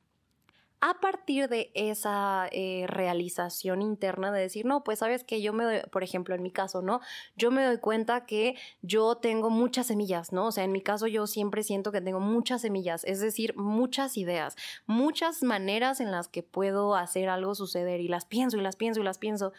a 0.82 1.00
partir 1.00 1.48
de 1.48 1.72
esa 1.76 2.48
eh, 2.52 2.86
realización 2.88 3.84
interna 3.84 4.32
de 4.32 4.42
decir, 4.42 4.66
no, 4.66 4.84
pues 4.84 5.00
sabes 5.00 5.24
que 5.24 5.40
yo 5.40 5.54
me 5.54 5.64
doy, 5.64 5.82
por 5.92 6.04
ejemplo, 6.04 6.34
en 6.34 6.42
mi 6.42 6.52
caso, 6.52 6.82
¿no? 6.82 7.02
Yo 7.36 7.52
me 7.52 7.64
doy 7.64 7.78
cuenta 7.78 8.26
que 8.26 8.56
yo 8.82 9.16
tengo 9.16 9.52
muchas 9.52 9.88
semillas, 9.88 10.34
¿no? 10.34 10.48
O 10.48 10.52
sea, 10.52 10.64
en 10.64 10.72
mi 10.72 10.82
caso 10.82 11.06
yo 11.06 11.28
siempre 11.28 11.62
siento 11.62 11.92
que 11.92 12.02
tengo 12.02 12.20
muchas 12.20 12.62
semillas, 12.62 13.04
es 13.06 13.20
decir, 13.20 13.56
muchas 13.56 14.18
ideas, 14.18 14.56
muchas 14.88 15.44
maneras 15.44 16.02
en 16.02 16.10
las 16.10 16.28
que 16.28 16.42
puedo 16.42 16.96
hacer 16.96 17.30
algo 17.30 17.54
suceder 17.54 18.00
y 18.00 18.08
las 18.08 18.26
pienso 18.26 18.58
y 18.58 18.62
las 18.62 18.76
pienso 18.76 19.02
y 19.02 19.04
las 19.04 19.20
pienso. 19.20 19.54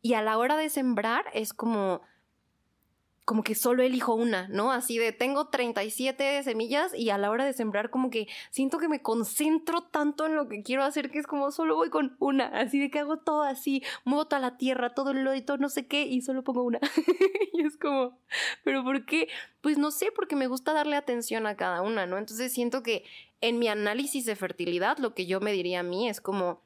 Y 0.00 0.14
a 0.14 0.22
la 0.22 0.38
hora 0.38 0.56
de 0.56 0.70
sembrar 0.70 1.26
es 1.34 1.52
como 1.52 2.00
como 3.24 3.42
que 3.42 3.54
solo 3.54 3.82
elijo 3.82 4.14
una, 4.14 4.48
¿no? 4.48 4.70
Así 4.70 4.98
de 4.98 5.12
tengo 5.12 5.48
37 5.48 6.42
semillas 6.42 6.92
y 6.94 7.10
a 7.10 7.18
la 7.18 7.30
hora 7.30 7.44
de 7.44 7.54
sembrar 7.54 7.90
como 7.90 8.10
que 8.10 8.28
siento 8.50 8.78
que 8.78 8.88
me 8.88 9.00
concentro 9.00 9.82
tanto 9.82 10.26
en 10.26 10.36
lo 10.36 10.48
que 10.48 10.62
quiero 10.62 10.84
hacer 10.84 11.10
que 11.10 11.18
es 11.18 11.26
como 11.26 11.50
solo 11.50 11.74
voy 11.74 11.88
con 11.88 12.16
una, 12.18 12.46
así 12.46 12.78
de 12.78 12.90
que 12.90 12.98
hago 12.98 13.18
todo 13.18 13.42
así, 13.42 13.82
muevo 14.04 14.26
toda 14.26 14.40
la 14.40 14.56
tierra, 14.58 14.94
todo 14.94 15.12
el 15.12 15.24
lodito, 15.24 15.56
no 15.56 15.68
sé 15.68 15.86
qué 15.86 16.02
y 16.02 16.20
solo 16.20 16.44
pongo 16.44 16.62
una. 16.64 16.80
y 17.52 17.62
es 17.62 17.76
como, 17.78 18.18
¿pero 18.62 18.84
por 18.84 19.06
qué? 19.06 19.28
Pues 19.62 19.78
no 19.78 19.90
sé, 19.90 20.10
porque 20.14 20.36
me 20.36 20.46
gusta 20.46 20.72
darle 20.72 20.96
atención 20.96 21.46
a 21.46 21.56
cada 21.56 21.80
una, 21.80 22.06
¿no? 22.06 22.18
Entonces 22.18 22.52
siento 22.52 22.82
que 22.82 23.04
en 23.40 23.58
mi 23.58 23.68
análisis 23.68 24.26
de 24.26 24.36
fertilidad 24.36 24.98
lo 24.98 25.14
que 25.14 25.26
yo 25.26 25.40
me 25.40 25.52
diría 25.52 25.80
a 25.80 25.82
mí 25.82 26.08
es 26.08 26.20
como 26.20 26.62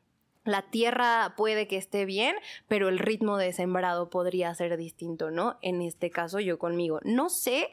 la 0.48 0.62
tierra 0.62 1.34
puede 1.37 1.68
que 1.68 1.76
esté 1.76 2.06
bien, 2.06 2.34
pero 2.68 2.88
el 2.88 2.98
ritmo 2.98 3.37
de 3.37 3.52
sembrado 3.52 4.08
podría 4.08 4.54
ser 4.54 4.76
distinto, 4.76 5.30
¿no? 5.30 5.58
En 5.61 5.82
este 5.82 6.11
caso 6.11 6.40
yo 6.40 6.58
conmigo. 6.58 7.00
No 7.04 7.28
sé 7.28 7.68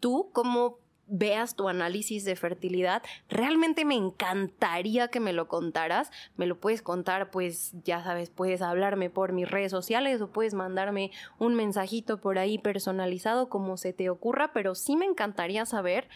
tú 0.00 0.30
cómo 0.32 0.78
veas 1.06 1.54
tu 1.54 1.68
análisis 1.68 2.24
de 2.24 2.34
fertilidad. 2.34 3.02
Realmente 3.28 3.84
me 3.84 3.94
encantaría 3.94 5.08
que 5.08 5.20
me 5.20 5.34
lo 5.34 5.48
contaras. 5.48 6.10
Me 6.36 6.46
lo 6.46 6.58
puedes 6.58 6.80
contar, 6.80 7.30
pues 7.30 7.72
ya 7.84 8.02
sabes, 8.02 8.30
puedes 8.30 8.62
hablarme 8.62 9.10
por 9.10 9.32
mis 9.32 9.50
redes 9.50 9.70
sociales 9.70 10.22
o 10.22 10.32
puedes 10.32 10.54
mandarme 10.54 11.10
un 11.38 11.54
mensajito 11.54 12.22
por 12.22 12.38
ahí 12.38 12.56
personalizado 12.56 13.50
como 13.50 13.76
se 13.76 13.92
te 13.92 14.08
ocurra, 14.08 14.52
pero 14.54 14.74
sí 14.74 14.96
me 14.96 15.04
encantaría 15.04 15.66
saber 15.66 16.08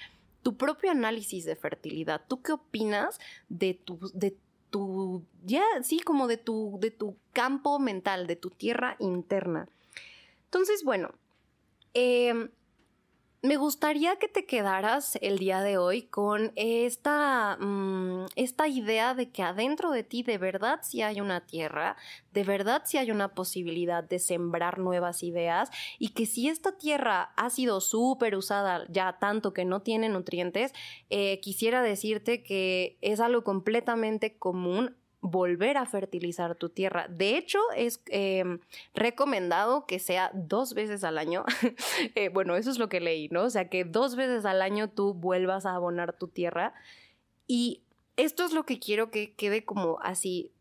tu 0.42 0.56
propio 0.56 0.90
análisis 0.90 1.44
de 1.44 1.56
fertilidad. 1.56 2.22
¿Tú 2.26 2.40
qué 2.40 2.52
opinas 2.52 3.18
de 3.50 3.74
tu, 3.74 3.98
de 4.14 4.36
tu, 4.70 5.24
ya, 5.44 5.62
sí, 5.82 6.00
como 6.00 6.26
de 6.26 6.36
tu, 6.36 6.78
de 6.80 6.90
tu 6.90 7.16
campo 7.32 7.78
mental, 7.78 8.26
de 8.26 8.36
tu 8.36 8.50
tierra 8.50 8.96
interna. 8.98 9.68
Entonces, 10.44 10.84
bueno, 10.84 11.10
eh, 11.94 12.50
me 13.40 13.56
gustaría 13.56 14.16
que 14.16 14.26
te 14.26 14.46
quedaras 14.46 15.16
el 15.22 15.38
día 15.38 15.60
de 15.60 15.78
hoy 15.78 16.02
con 16.02 16.52
esta, 16.56 17.56
mm, 17.60 18.26
esta 18.34 18.66
idea 18.66 19.14
de 19.14 19.30
que 19.30 19.42
adentro 19.42 19.92
de 19.92 20.02
ti 20.02 20.24
de 20.24 20.38
verdad 20.38 20.80
sí 20.82 21.02
hay 21.02 21.20
una 21.20 21.46
tierra, 21.46 21.96
de 22.32 22.42
verdad 22.42 22.82
sí 22.84 22.98
hay 22.98 23.12
una 23.12 23.34
posibilidad 23.34 24.02
de 24.02 24.18
sembrar 24.18 24.78
nuevas 24.78 25.22
ideas 25.22 25.70
y 26.00 26.08
que 26.10 26.26
si 26.26 26.48
esta 26.48 26.76
tierra 26.78 27.32
ha 27.36 27.50
sido 27.50 27.80
súper 27.80 28.34
usada 28.34 28.84
ya 28.88 29.18
tanto 29.20 29.52
que 29.52 29.64
no 29.64 29.82
tiene 29.82 30.08
nutrientes, 30.08 30.72
eh, 31.08 31.38
quisiera 31.40 31.80
decirte 31.80 32.42
que 32.42 32.98
es 33.02 33.20
algo 33.20 33.44
completamente 33.44 34.36
común 34.36 34.96
volver 35.20 35.76
a 35.76 35.86
fertilizar 35.86 36.54
tu 36.54 36.68
tierra. 36.68 37.06
De 37.08 37.36
hecho, 37.36 37.58
es 37.74 38.00
em, 38.06 38.60
recomendado 38.94 39.86
que 39.86 39.98
sea 39.98 40.30
dos 40.32 40.74
veces 40.74 41.04
al 41.04 41.18
año. 41.18 41.44
Eh, 42.14 42.30
bueno, 42.30 42.56
eso 42.56 42.70
es 42.70 42.78
lo 42.78 42.88
que 42.88 43.00
leí, 43.00 43.28
¿no? 43.28 43.44
O 43.44 43.50
sea, 43.50 43.68
que 43.68 43.84
dos 43.84 44.16
veces 44.16 44.44
al 44.44 44.62
año 44.62 44.88
tú 44.88 45.14
vuelvas 45.14 45.66
a 45.66 45.74
abonar 45.74 46.12
tu 46.12 46.28
tierra. 46.28 46.74
Y 47.46 47.82
esto 48.16 48.44
es 48.44 48.52
lo 48.52 48.64
que 48.64 48.78
quiero 48.78 49.10
que 49.10 49.34
quede 49.34 49.64
como 49.64 49.98
así 50.02 50.52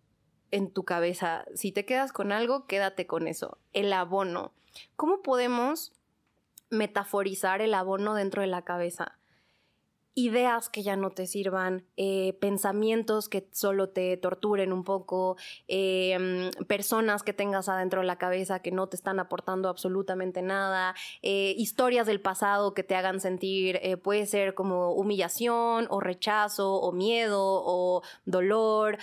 en 0.51 0.71
tu 0.71 0.83
cabeza. 0.83 1.45
Si 1.55 1.71
te 1.71 1.85
quedas 1.85 2.11
con 2.11 2.31
algo, 2.31 2.65
quédate 2.67 3.07
con 3.07 3.27
eso. 3.27 3.57
El 3.73 3.93
abono. 3.93 4.51
¿Cómo 4.95 5.21
podemos 5.21 5.93
metaforizar 6.69 7.61
el 7.61 7.73
abono 7.73 8.13
dentro 8.13 8.41
de 8.41 8.47
la 8.47 8.63
cabeza? 8.63 9.17
Ideas 10.17 10.67
que 10.67 10.82
ya 10.82 10.95
no 10.95 11.12
te 11.12 11.27
sirvan, 11.27 11.86
eh, 11.95 12.34
pensamientos 12.41 13.30
que 13.30 13.47
solo 13.51 13.89
te 13.89 14.17
torturen 14.17 14.73
un 14.73 14.84
poco, 14.84 15.38
em, 15.67 16.49
personas 16.67 17.21
que 17.21 17.34
tengas 17.34 17.69
adentro 17.69 18.01
de 18.01 18.08
la 18.08 18.17
cabeza 18.17 18.60
que 18.63 18.71
no 18.71 18.88
te 18.89 18.95
están 18.95 19.19
aportando 19.19 19.69
absolutamente 19.69 20.41
nada, 20.41 20.95
eh, 21.21 21.53
historias 21.56 22.08
del 22.08 22.19
pasado 22.19 22.73
que 22.73 22.82
te 22.84 22.95
hagan 22.95 23.19
sentir, 23.19 23.80
eh, 23.84 23.95
puede 23.95 24.25
ser 24.25 24.56
como 24.56 24.91
humillación 24.93 25.86
o 25.91 25.99
rechazo 25.99 26.77
o 26.82 26.91
miedo 26.91 27.39
o 27.43 28.01
dolor 28.25 28.97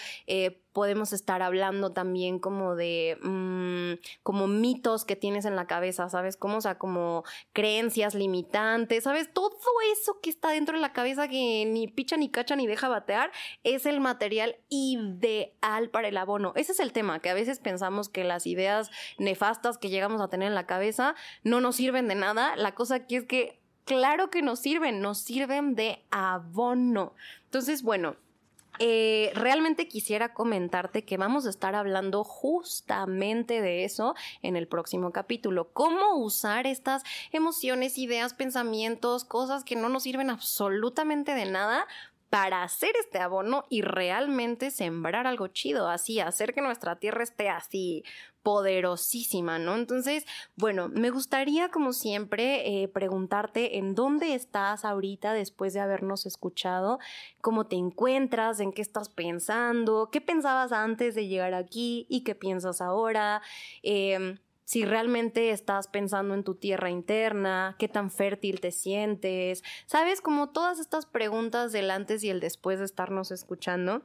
podemos 0.74 1.12
estar 1.12 1.40
hablando 1.40 1.92
también 1.92 2.40
como 2.40 2.74
de 2.74 3.16
mm, 3.22 4.04
como 4.22 4.48
mitos 4.48 5.04
que 5.04 5.14
tienes 5.14 5.44
en 5.44 5.54
la 5.54 5.66
cabeza, 5.66 6.08
¿sabes? 6.08 6.36
Como, 6.36 6.58
o 6.58 6.60
sea, 6.60 6.78
como 6.78 7.22
creencias 7.52 8.14
limitantes, 8.14 9.04
¿sabes? 9.04 9.32
Todo 9.32 9.56
eso 9.92 10.18
que 10.20 10.28
está 10.28 10.50
dentro 10.50 10.74
de 10.74 10.82
la 10.82 10.92
cabeza 10.92 11.28
que 11.28 11.64
ni 11.64 11.86
picha 11.86 12.16
ni 12.16 12.28
cacha 12.28 12.56
ni 12.56 12.66
deja 12.66 12.88
batear 12.88 13.30
es 13.62 13.86
el 13.86 14.00
material 14.00 14.56
ideal 14.68 15.90
para 15.90 16.08
el 16.08 16.16
abono. 16.16 16.52
Ese 16.56 16.72
es 16.72 16.80
el 16.80 16.92
tema, 16.92 17.20
que 17.20 17.30
a 17.30 17.34
veces 17.34 17.60
pensamos 17.60 18.08
que 18.08 18.24
las 18.24 18.46
ideas 18.46 18.90
nefastas 19.16 19.78
que 19.78 19.90
llegamos 19.90 20.20
a 20.20 20.28
tener 20.28 20.48
en 20.48 20.56
la 20.56 20.66
cabeza 20.66 21.14
no 21.44 21.60
nos 21.60 21.76
sirven 21.76 22.08
de 22.08 22.16
nada. 22.16 22.56
La 22.56 22.74
cosa 22.74 22.96
aquí 22.96 23.14
es 23.14 23.24
que 23.24 23.60
claro 23.84 24.28
que 24.28 24.42
nos 24.42 24.58
sirven, 24.58 25.00
nos 25.00 25.18
sirven 25.18 25.76
de 25.76 26.04
abono. 26.10 27.14
Entonces, 27.44 27.84
bueno, 27.84 28.16
eh, 28.78 29.30
realmente 29.34 29.88
quisiera 29.88 30.34
comentarte 30.34 31.04
que 31.04 31.16
vamos 31.16 31.46
a 31.46 31.50
estar 31.50 31.74
hablando 31.74 32.24
justamente 32.24 33.60
de 33.60 33.84
eso 33.84 34.14
en 34.42 34.56
el 34.56 34.66
próximo 34.66 35.12
capítulo. 35.12 35.72
Cómo 35.72 36.16
usar 36.16 36.66
estas 36.66 37.02
emociones, 37.32 37.98
ideas, 37.98 38.34
pensamientos, 38.34 39.24
cosas 39.24 39.64
que 39.64 39.76
no 39.76 39.88
nos 39.88 40.02
sirven 40.02 40.30
absolutamente 40.30 41.34
de 41.34 41.46
nada 41.46 41.86
para 42.34 42.64
hacer 42.64 42.90
este 42.98 43.20
abono 43.20 43.64
y 43.70 43.82
realmente 43.82 44.72
sembrar 44.72 45.28
algo 45.28 45.46
chido, 45.46 45.88
así, 45.88 46.18
hacer 46.18 46.52
que 46.52 46.62
nuestra 46.62 46.96
tierra 46.96 47.22
esté 47.22 47.48
así 47.48 48.02
poderosísima, 48.42 49.60
¿no? 49.60 49.76
Entonces, 49.76 50.26
bueno, 50.56 50.88
me 50.88 51.10
gustaría 51.10 51.68
como 51.68 51.92
siempre 51.92 52.82
eh, 52.82 52.88
preguntarte 52.88 53.78
en 53.78 53.94
dónde 53.94 54.34
estás 54.34 54.84
ahorita 54.84 55.32
después 55.32 55.74
de 55.74 55.80
habernos 55.80 56.26
escuchado, 56.26 56.98
cómo 57.40 57.68
te 57.68 57.76
encuentras, 57.76 58.58
en 58.58 58.72
qué 58.72 58.82
estás 58.82 59.08
pensando, 59.08 60.08
qué 60.10 60.20
pensabas 60.20 60.72
antes 60.72 61.14
de 61.14 61.28
llegar 61.28 61.54
aquí 61.54 62.04
y 62.10 62.24
qué 62.24 62.34
piensas 62.34 62.80
ahora. 62.80 63.42
Eh, 63.84 64.40
si 64.64 64.84
realmente 64.84 65.50
estás 65.50 65.88
pensando 65.88 66.34
en 66.34 66.44
tu 66.44 66.54
tierra 66.54 66.90
interna, 66.90 67.76
qué 67.78 67.88
tan 67.88 68.10
fértil 68.10 68.60
te 68.60 68.70
sientes, 68.70 69.62
sabes, 69.86 70.20
como 70.20 70.50
todas 70.50 70.78
estas 70.78 71.06
preguntas 71.06 71.72
del 71.72 71.90
antes 71.90 72.24
y 72.24 72.30
el 72.30 72.40
después 72.40 72.78
de 72.78 72.86
estarnos 72.86 73.30
escuchando. 73.30 74.02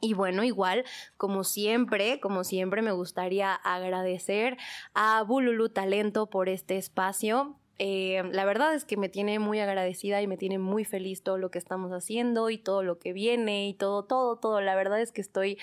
Y 0.00 0.12
bueno, 0.12 0.44
igual, 0.44 0.84
como 1.16 1.44
siempre, 1.44 2.20
como 2.20 2.44
siempre, 2.44 2.82
me 2.82 2.92
gustaría 2.92 3.54
agradecer 3.54 4.58
a 4.92 5.22
Bululu 5.22 5.70
Talento 5.70 6.28
por 6.28 6.50
este 6.50 6.76
espacio. 6.76 7.56
Eh, 7.78 8.22
la 8.30 8.44
verdad 8.44 8.74
es 8.74 8.84
que 8.84 8.98
me 8.98 9.08
tiene 9.08 9.38
muy 9.38 9.60
agradecida 9.60 10.20
y 10.20 10.26
me 10.26 10.36
tiene 10.36 10.58
muy 10.58 10.84
feliz 10.84 11.22
todo 11.22 11.38
lo 11.38 11.50
que 11.50 11.58
estamos 11.58 11.90
haciendo 11.92 12.50
y 12.50 12.58
todo 12.58 12.82
lo 12.82 12.98
que 12.98 13.14
viene 13.14 13.66
y 13.66 13.74
todo, 13.74 14.04
todo, 14.04 14.36
todo. 14.36 14.60
La 14.60 14.76
verdad 14.76 15.00
es 15.00 15.10
que 15.10 15.22
estoy 15.22 15.58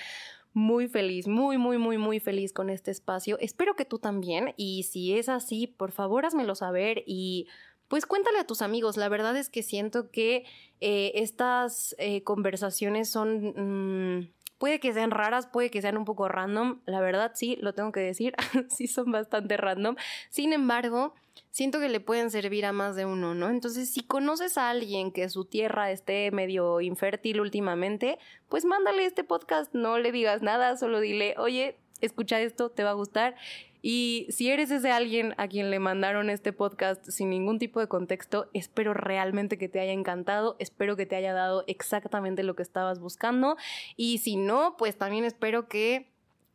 muy 0.52 0.88
feliz, 0.88 1.26
muy, 1.28 1.58
muy, 1.58 1.78
muy, 1.78 1.98
muy 1.98 2.20
feliz 2.20 2.52
con 2.52 2.70
este 2.70 2.90
espacio. 2.90 3.38
Espero 3.40 3.74
que 3.74 3.84
tú 3.84 3.98
también. 3.98 4.54
Y 4.56 4.84
si 4.84 5.16
es 5.16 5.28
así, 5.28 5.66
por 5.66 5.92
favor, 5.92 6.26
házmelo 6.26 6.54
saber 6.54 7.02
y 7.06 7.46
pues 7.88 8.06
cuéntale 8.06 8.38
a 8.38 8.46
tus 8.46 8.62
amigos. 8.62 8.96
La 8.96 9.08
verdad 9.08 9.36
es 9.36 9.48
que 9.48 9.62
siento 9.62 10.10
que 10.10 10.44
eh, 10.80 11.12
estas 11.14 11.94
eh, 11.98 12.22
conversaciones 12.22 13.10
son... 13.10 14.18
Mm, 14.18 14.32
puede 14.62 14.78
que 14.78 14.92
sean 14.92 15.10
raras, 15.10 15.48
puede 15.48 15.72
que 15.72 15.82
sean 15.82 15.96
un 15.96 16.04
poco 16.04 16.28
random. 16.28 16.82
La 16.86 17.00
verdad, 17.00 17.32
sí, 17.34 17.58
lo 17.60 17.74
tengo 17.74 17.90
que 17.90 17.98
decir. 17.98 18.32
sí 18.68 18.86
son 18.86 19.10
bastante 19.10 19.56
random. 19.56 19.96
Sin 20.30 20.52
embargo, 20.52 21.14
siento 21.50 21.80
que 21.80 21.88
le 21.88 21.98
pueden 21.98 22.30
servir 22.30 22.64
a 22.64 22.70
más 22.70 22.94
de 22.94 23.04
uno, 23.04 23.34
¿no? 23.34 23.50
Entonces, 23.50 23.92
si 23.92 24.02
conoces 24.02 24.56
a 24.58 24.70
alguien 24.70 25.10
que 25.10 25.28
su 25.30 25.46
tierra 25.46 25.90
esté 25.90 26.30
medio 26.30 26.80
infértil 26.80 27.40
últimamente, 27.40 28.20
pues 28.48 28.64
mándale 28.64 29.04
este 29.04 29.24
podcast, 29.24 29.74
no 29.74 29.98
le 29.98 30.12
digas 30.12 30.42
nada, 30.42 30.76
solo 30.76 31.00
dile, 31.00 31.34
oye, 31.38 31.76
escucha 32.00 32.40
esto, 32.40 32.70
te 32.70 32.84
va 32.84 32.90
a 32.90 32.94
gustar. 32.94 33.34
Y 33.82 34.26
si 34.30 34.50
eres 34.50 34.70
ese 34.70 34.92
alguien 34.92 35.34
a 35.38 35.48
quien 35.48 35.70
le 35.70 35.80
mandaron 35.80 36.30
este 36.30 36.52
podcast 36.52 37.04
sin 37.08 37.30
ningún 37.30 37.58
tipo 37.58 37.80
de 37.80 37.88
contexto, 37.88 38.48
espero 38.54 38.94
realmente 38.94 39.58
que 39.58 39.68
te 39.68 39.80
haya 39.80 39.92
encantado, 39.92 40.54
espero 40.60 40.96
que 40.96 41.04
te 41.04 41.16
haya 41.16 41.34
dado 41.34 41.64
exactamente 41.66 42.44
lo 42.44 42.54
que 42.54 42.62
estabas 42.62 43.00
buscando. 43.00 43.56
Y 43.96 44.18
si 44.18 44.36
no, 44.36 44.76
pues 44.78 44.96
también 44.96 45.24
espero 45.24 45.68
que 45.68 46.11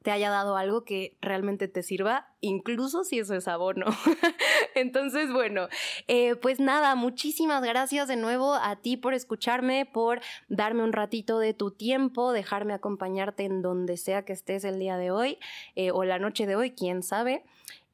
te 0.07 0.13
haya 0.13 0.29
dado 0.29 0.55
algo 0.55 0.85
que 0.85 1.17
realmente 1.19 1.67
te 1.67 1.83
sirva, 1.83 2.33
incluso 2.39 3.03
si 3.03 3.19
eso 3.19 3.35
es 3.35 3.45
abono. 3.49 3.87
Entonces, 4.73 5.33
bueno, 5.33 5.67
eh, 6.07 6.37
pues 6.37 6.61
nada, 6.61 6.95
muchísimas 6.95 7.61
gracias 7.61 8.07
de 8.07 8.15
nuevo 8.15 8.53
a 8.53 8.77
ti 8.77 8.95
por 8.95 9.13
escucharme, 9.13 9.85
por 9.85 10.21
darme 10.47 10.85
un 10.85 10.93
ratito 10.93 11.39
de 11.39 11.53
tu 11.53 11.71
tiempo, 11.71 12.31
dejarme 12.31 12.73
acompañarte 12.73 13.43
en 13.43 13.61
donde 13.61 13.97
sea 13.97 14.23
que 14.23 14.31
estés 14.31 14.63
el 14.63 14.79
día 14.79 14.95
de 14.95 15.11
hoy 15.11 15.39
eh, 15.75 15.91
o 15.91 16.05
la 16.05 16.19
noche 16.19 16.47
de 16.47 16.55
hoy, 16.55 16.71
quién 16.71 17.03
sabe. 17.03 17.43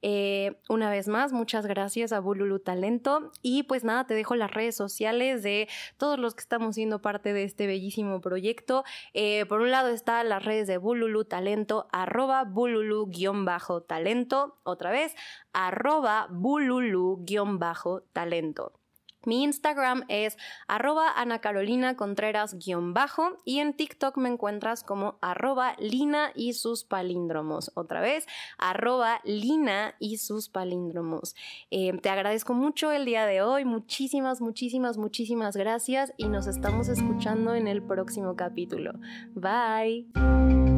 Eh, 0.05 0.59
una 0.67 0.89
vez 0.89 1.07
más, 1.07 1.31
muchas 1.31 1.65
gracias 1.65 2.11
a 2.11 2.19
Bululu 2.19 2.59
Talento. 2.59 3.31
Y 3.41 3.63
pues 3.63 3.85
nada, 3.85 4.05
te 4.05 4.13
dejo 4.13 4.35
las 4.35 4.51
redes 4.51 4.75
sociales 4.75 5.43
de 5.43 5.69
todos 5.97 6.19
los 6.19 6.35
que 6.35 6.41
estamos 6.41 6.75
siendo 6.75 7.01
parte 7.01 7.31
de 7.31 7.45
este 7.45 7.67
bellísimo 7.67 8.19
proyecto. 8.19 8.83
Eh, 9.13 9.45
por 9.47 9.61
un 9.61 9.71
lado 9.71 9.87
está 9.87 10.21
las 10.25 10.43
redes 10.43 10.67
de 10.67 10.77
Bululu 10.77 11.23
Talento, 11.23 11.87
arroba 11.93 12.43
Bululu-talento. 12.43 14.57
Otra 14.63 14.91
vez, 14.91 15.15
arroba 15.53 16.27
Bululu-talento. 16.29 18.82
Mi 19.25 19.43
Instagram 19.43 20.03
es 20.07 20.37
arroba 20.67 21.11
Ana 21.15 21.39
Carolina 21.39 21.95
Contreras 21.95 22.57
bajo 22.93 23.37
y 23.45 23.59
en 23.59 23.73
TikTok 23.73 24.17
me 24.17 24.29
encuentras 24.29 24.83
como 24.83 25.17
arroba 25.21 25.75
Lina 25.79 26.31
y 26.35 26.53
sus 26.53 26.83
palíndromos. 26.83 27.71
Otra 27.75 28.01
vez, 28.01 28.25
arroba 28.57 29.21
Lina 29.23 29.95
y 29.99 30.17
sus 30.17 30.49
palíndromos. 30.49 31.35
Eh, 31.71 31.93
te 32.01 32.09
agradezco 32.09 32.53
mucho 32.53 32.91
el 32.91 33.05
día 33.05 33.25
de 33.25 33.41
hoy. 33.41 33.65
Muchísimas, 33.65 34.41
muchísimas, 34.41 34.97
muchísimas 34.97 35.55
gracias 35.55 36.13
y 36.17 36.27
nos 36.27 36.47
estamos 36.47 36.87
escuchando 36.87 37.55
en 37.55 37.67
el 37.67 37.81
próximo 37.81 38.35
capítulo. 38.35 38.93
Bye. 39.33 40.72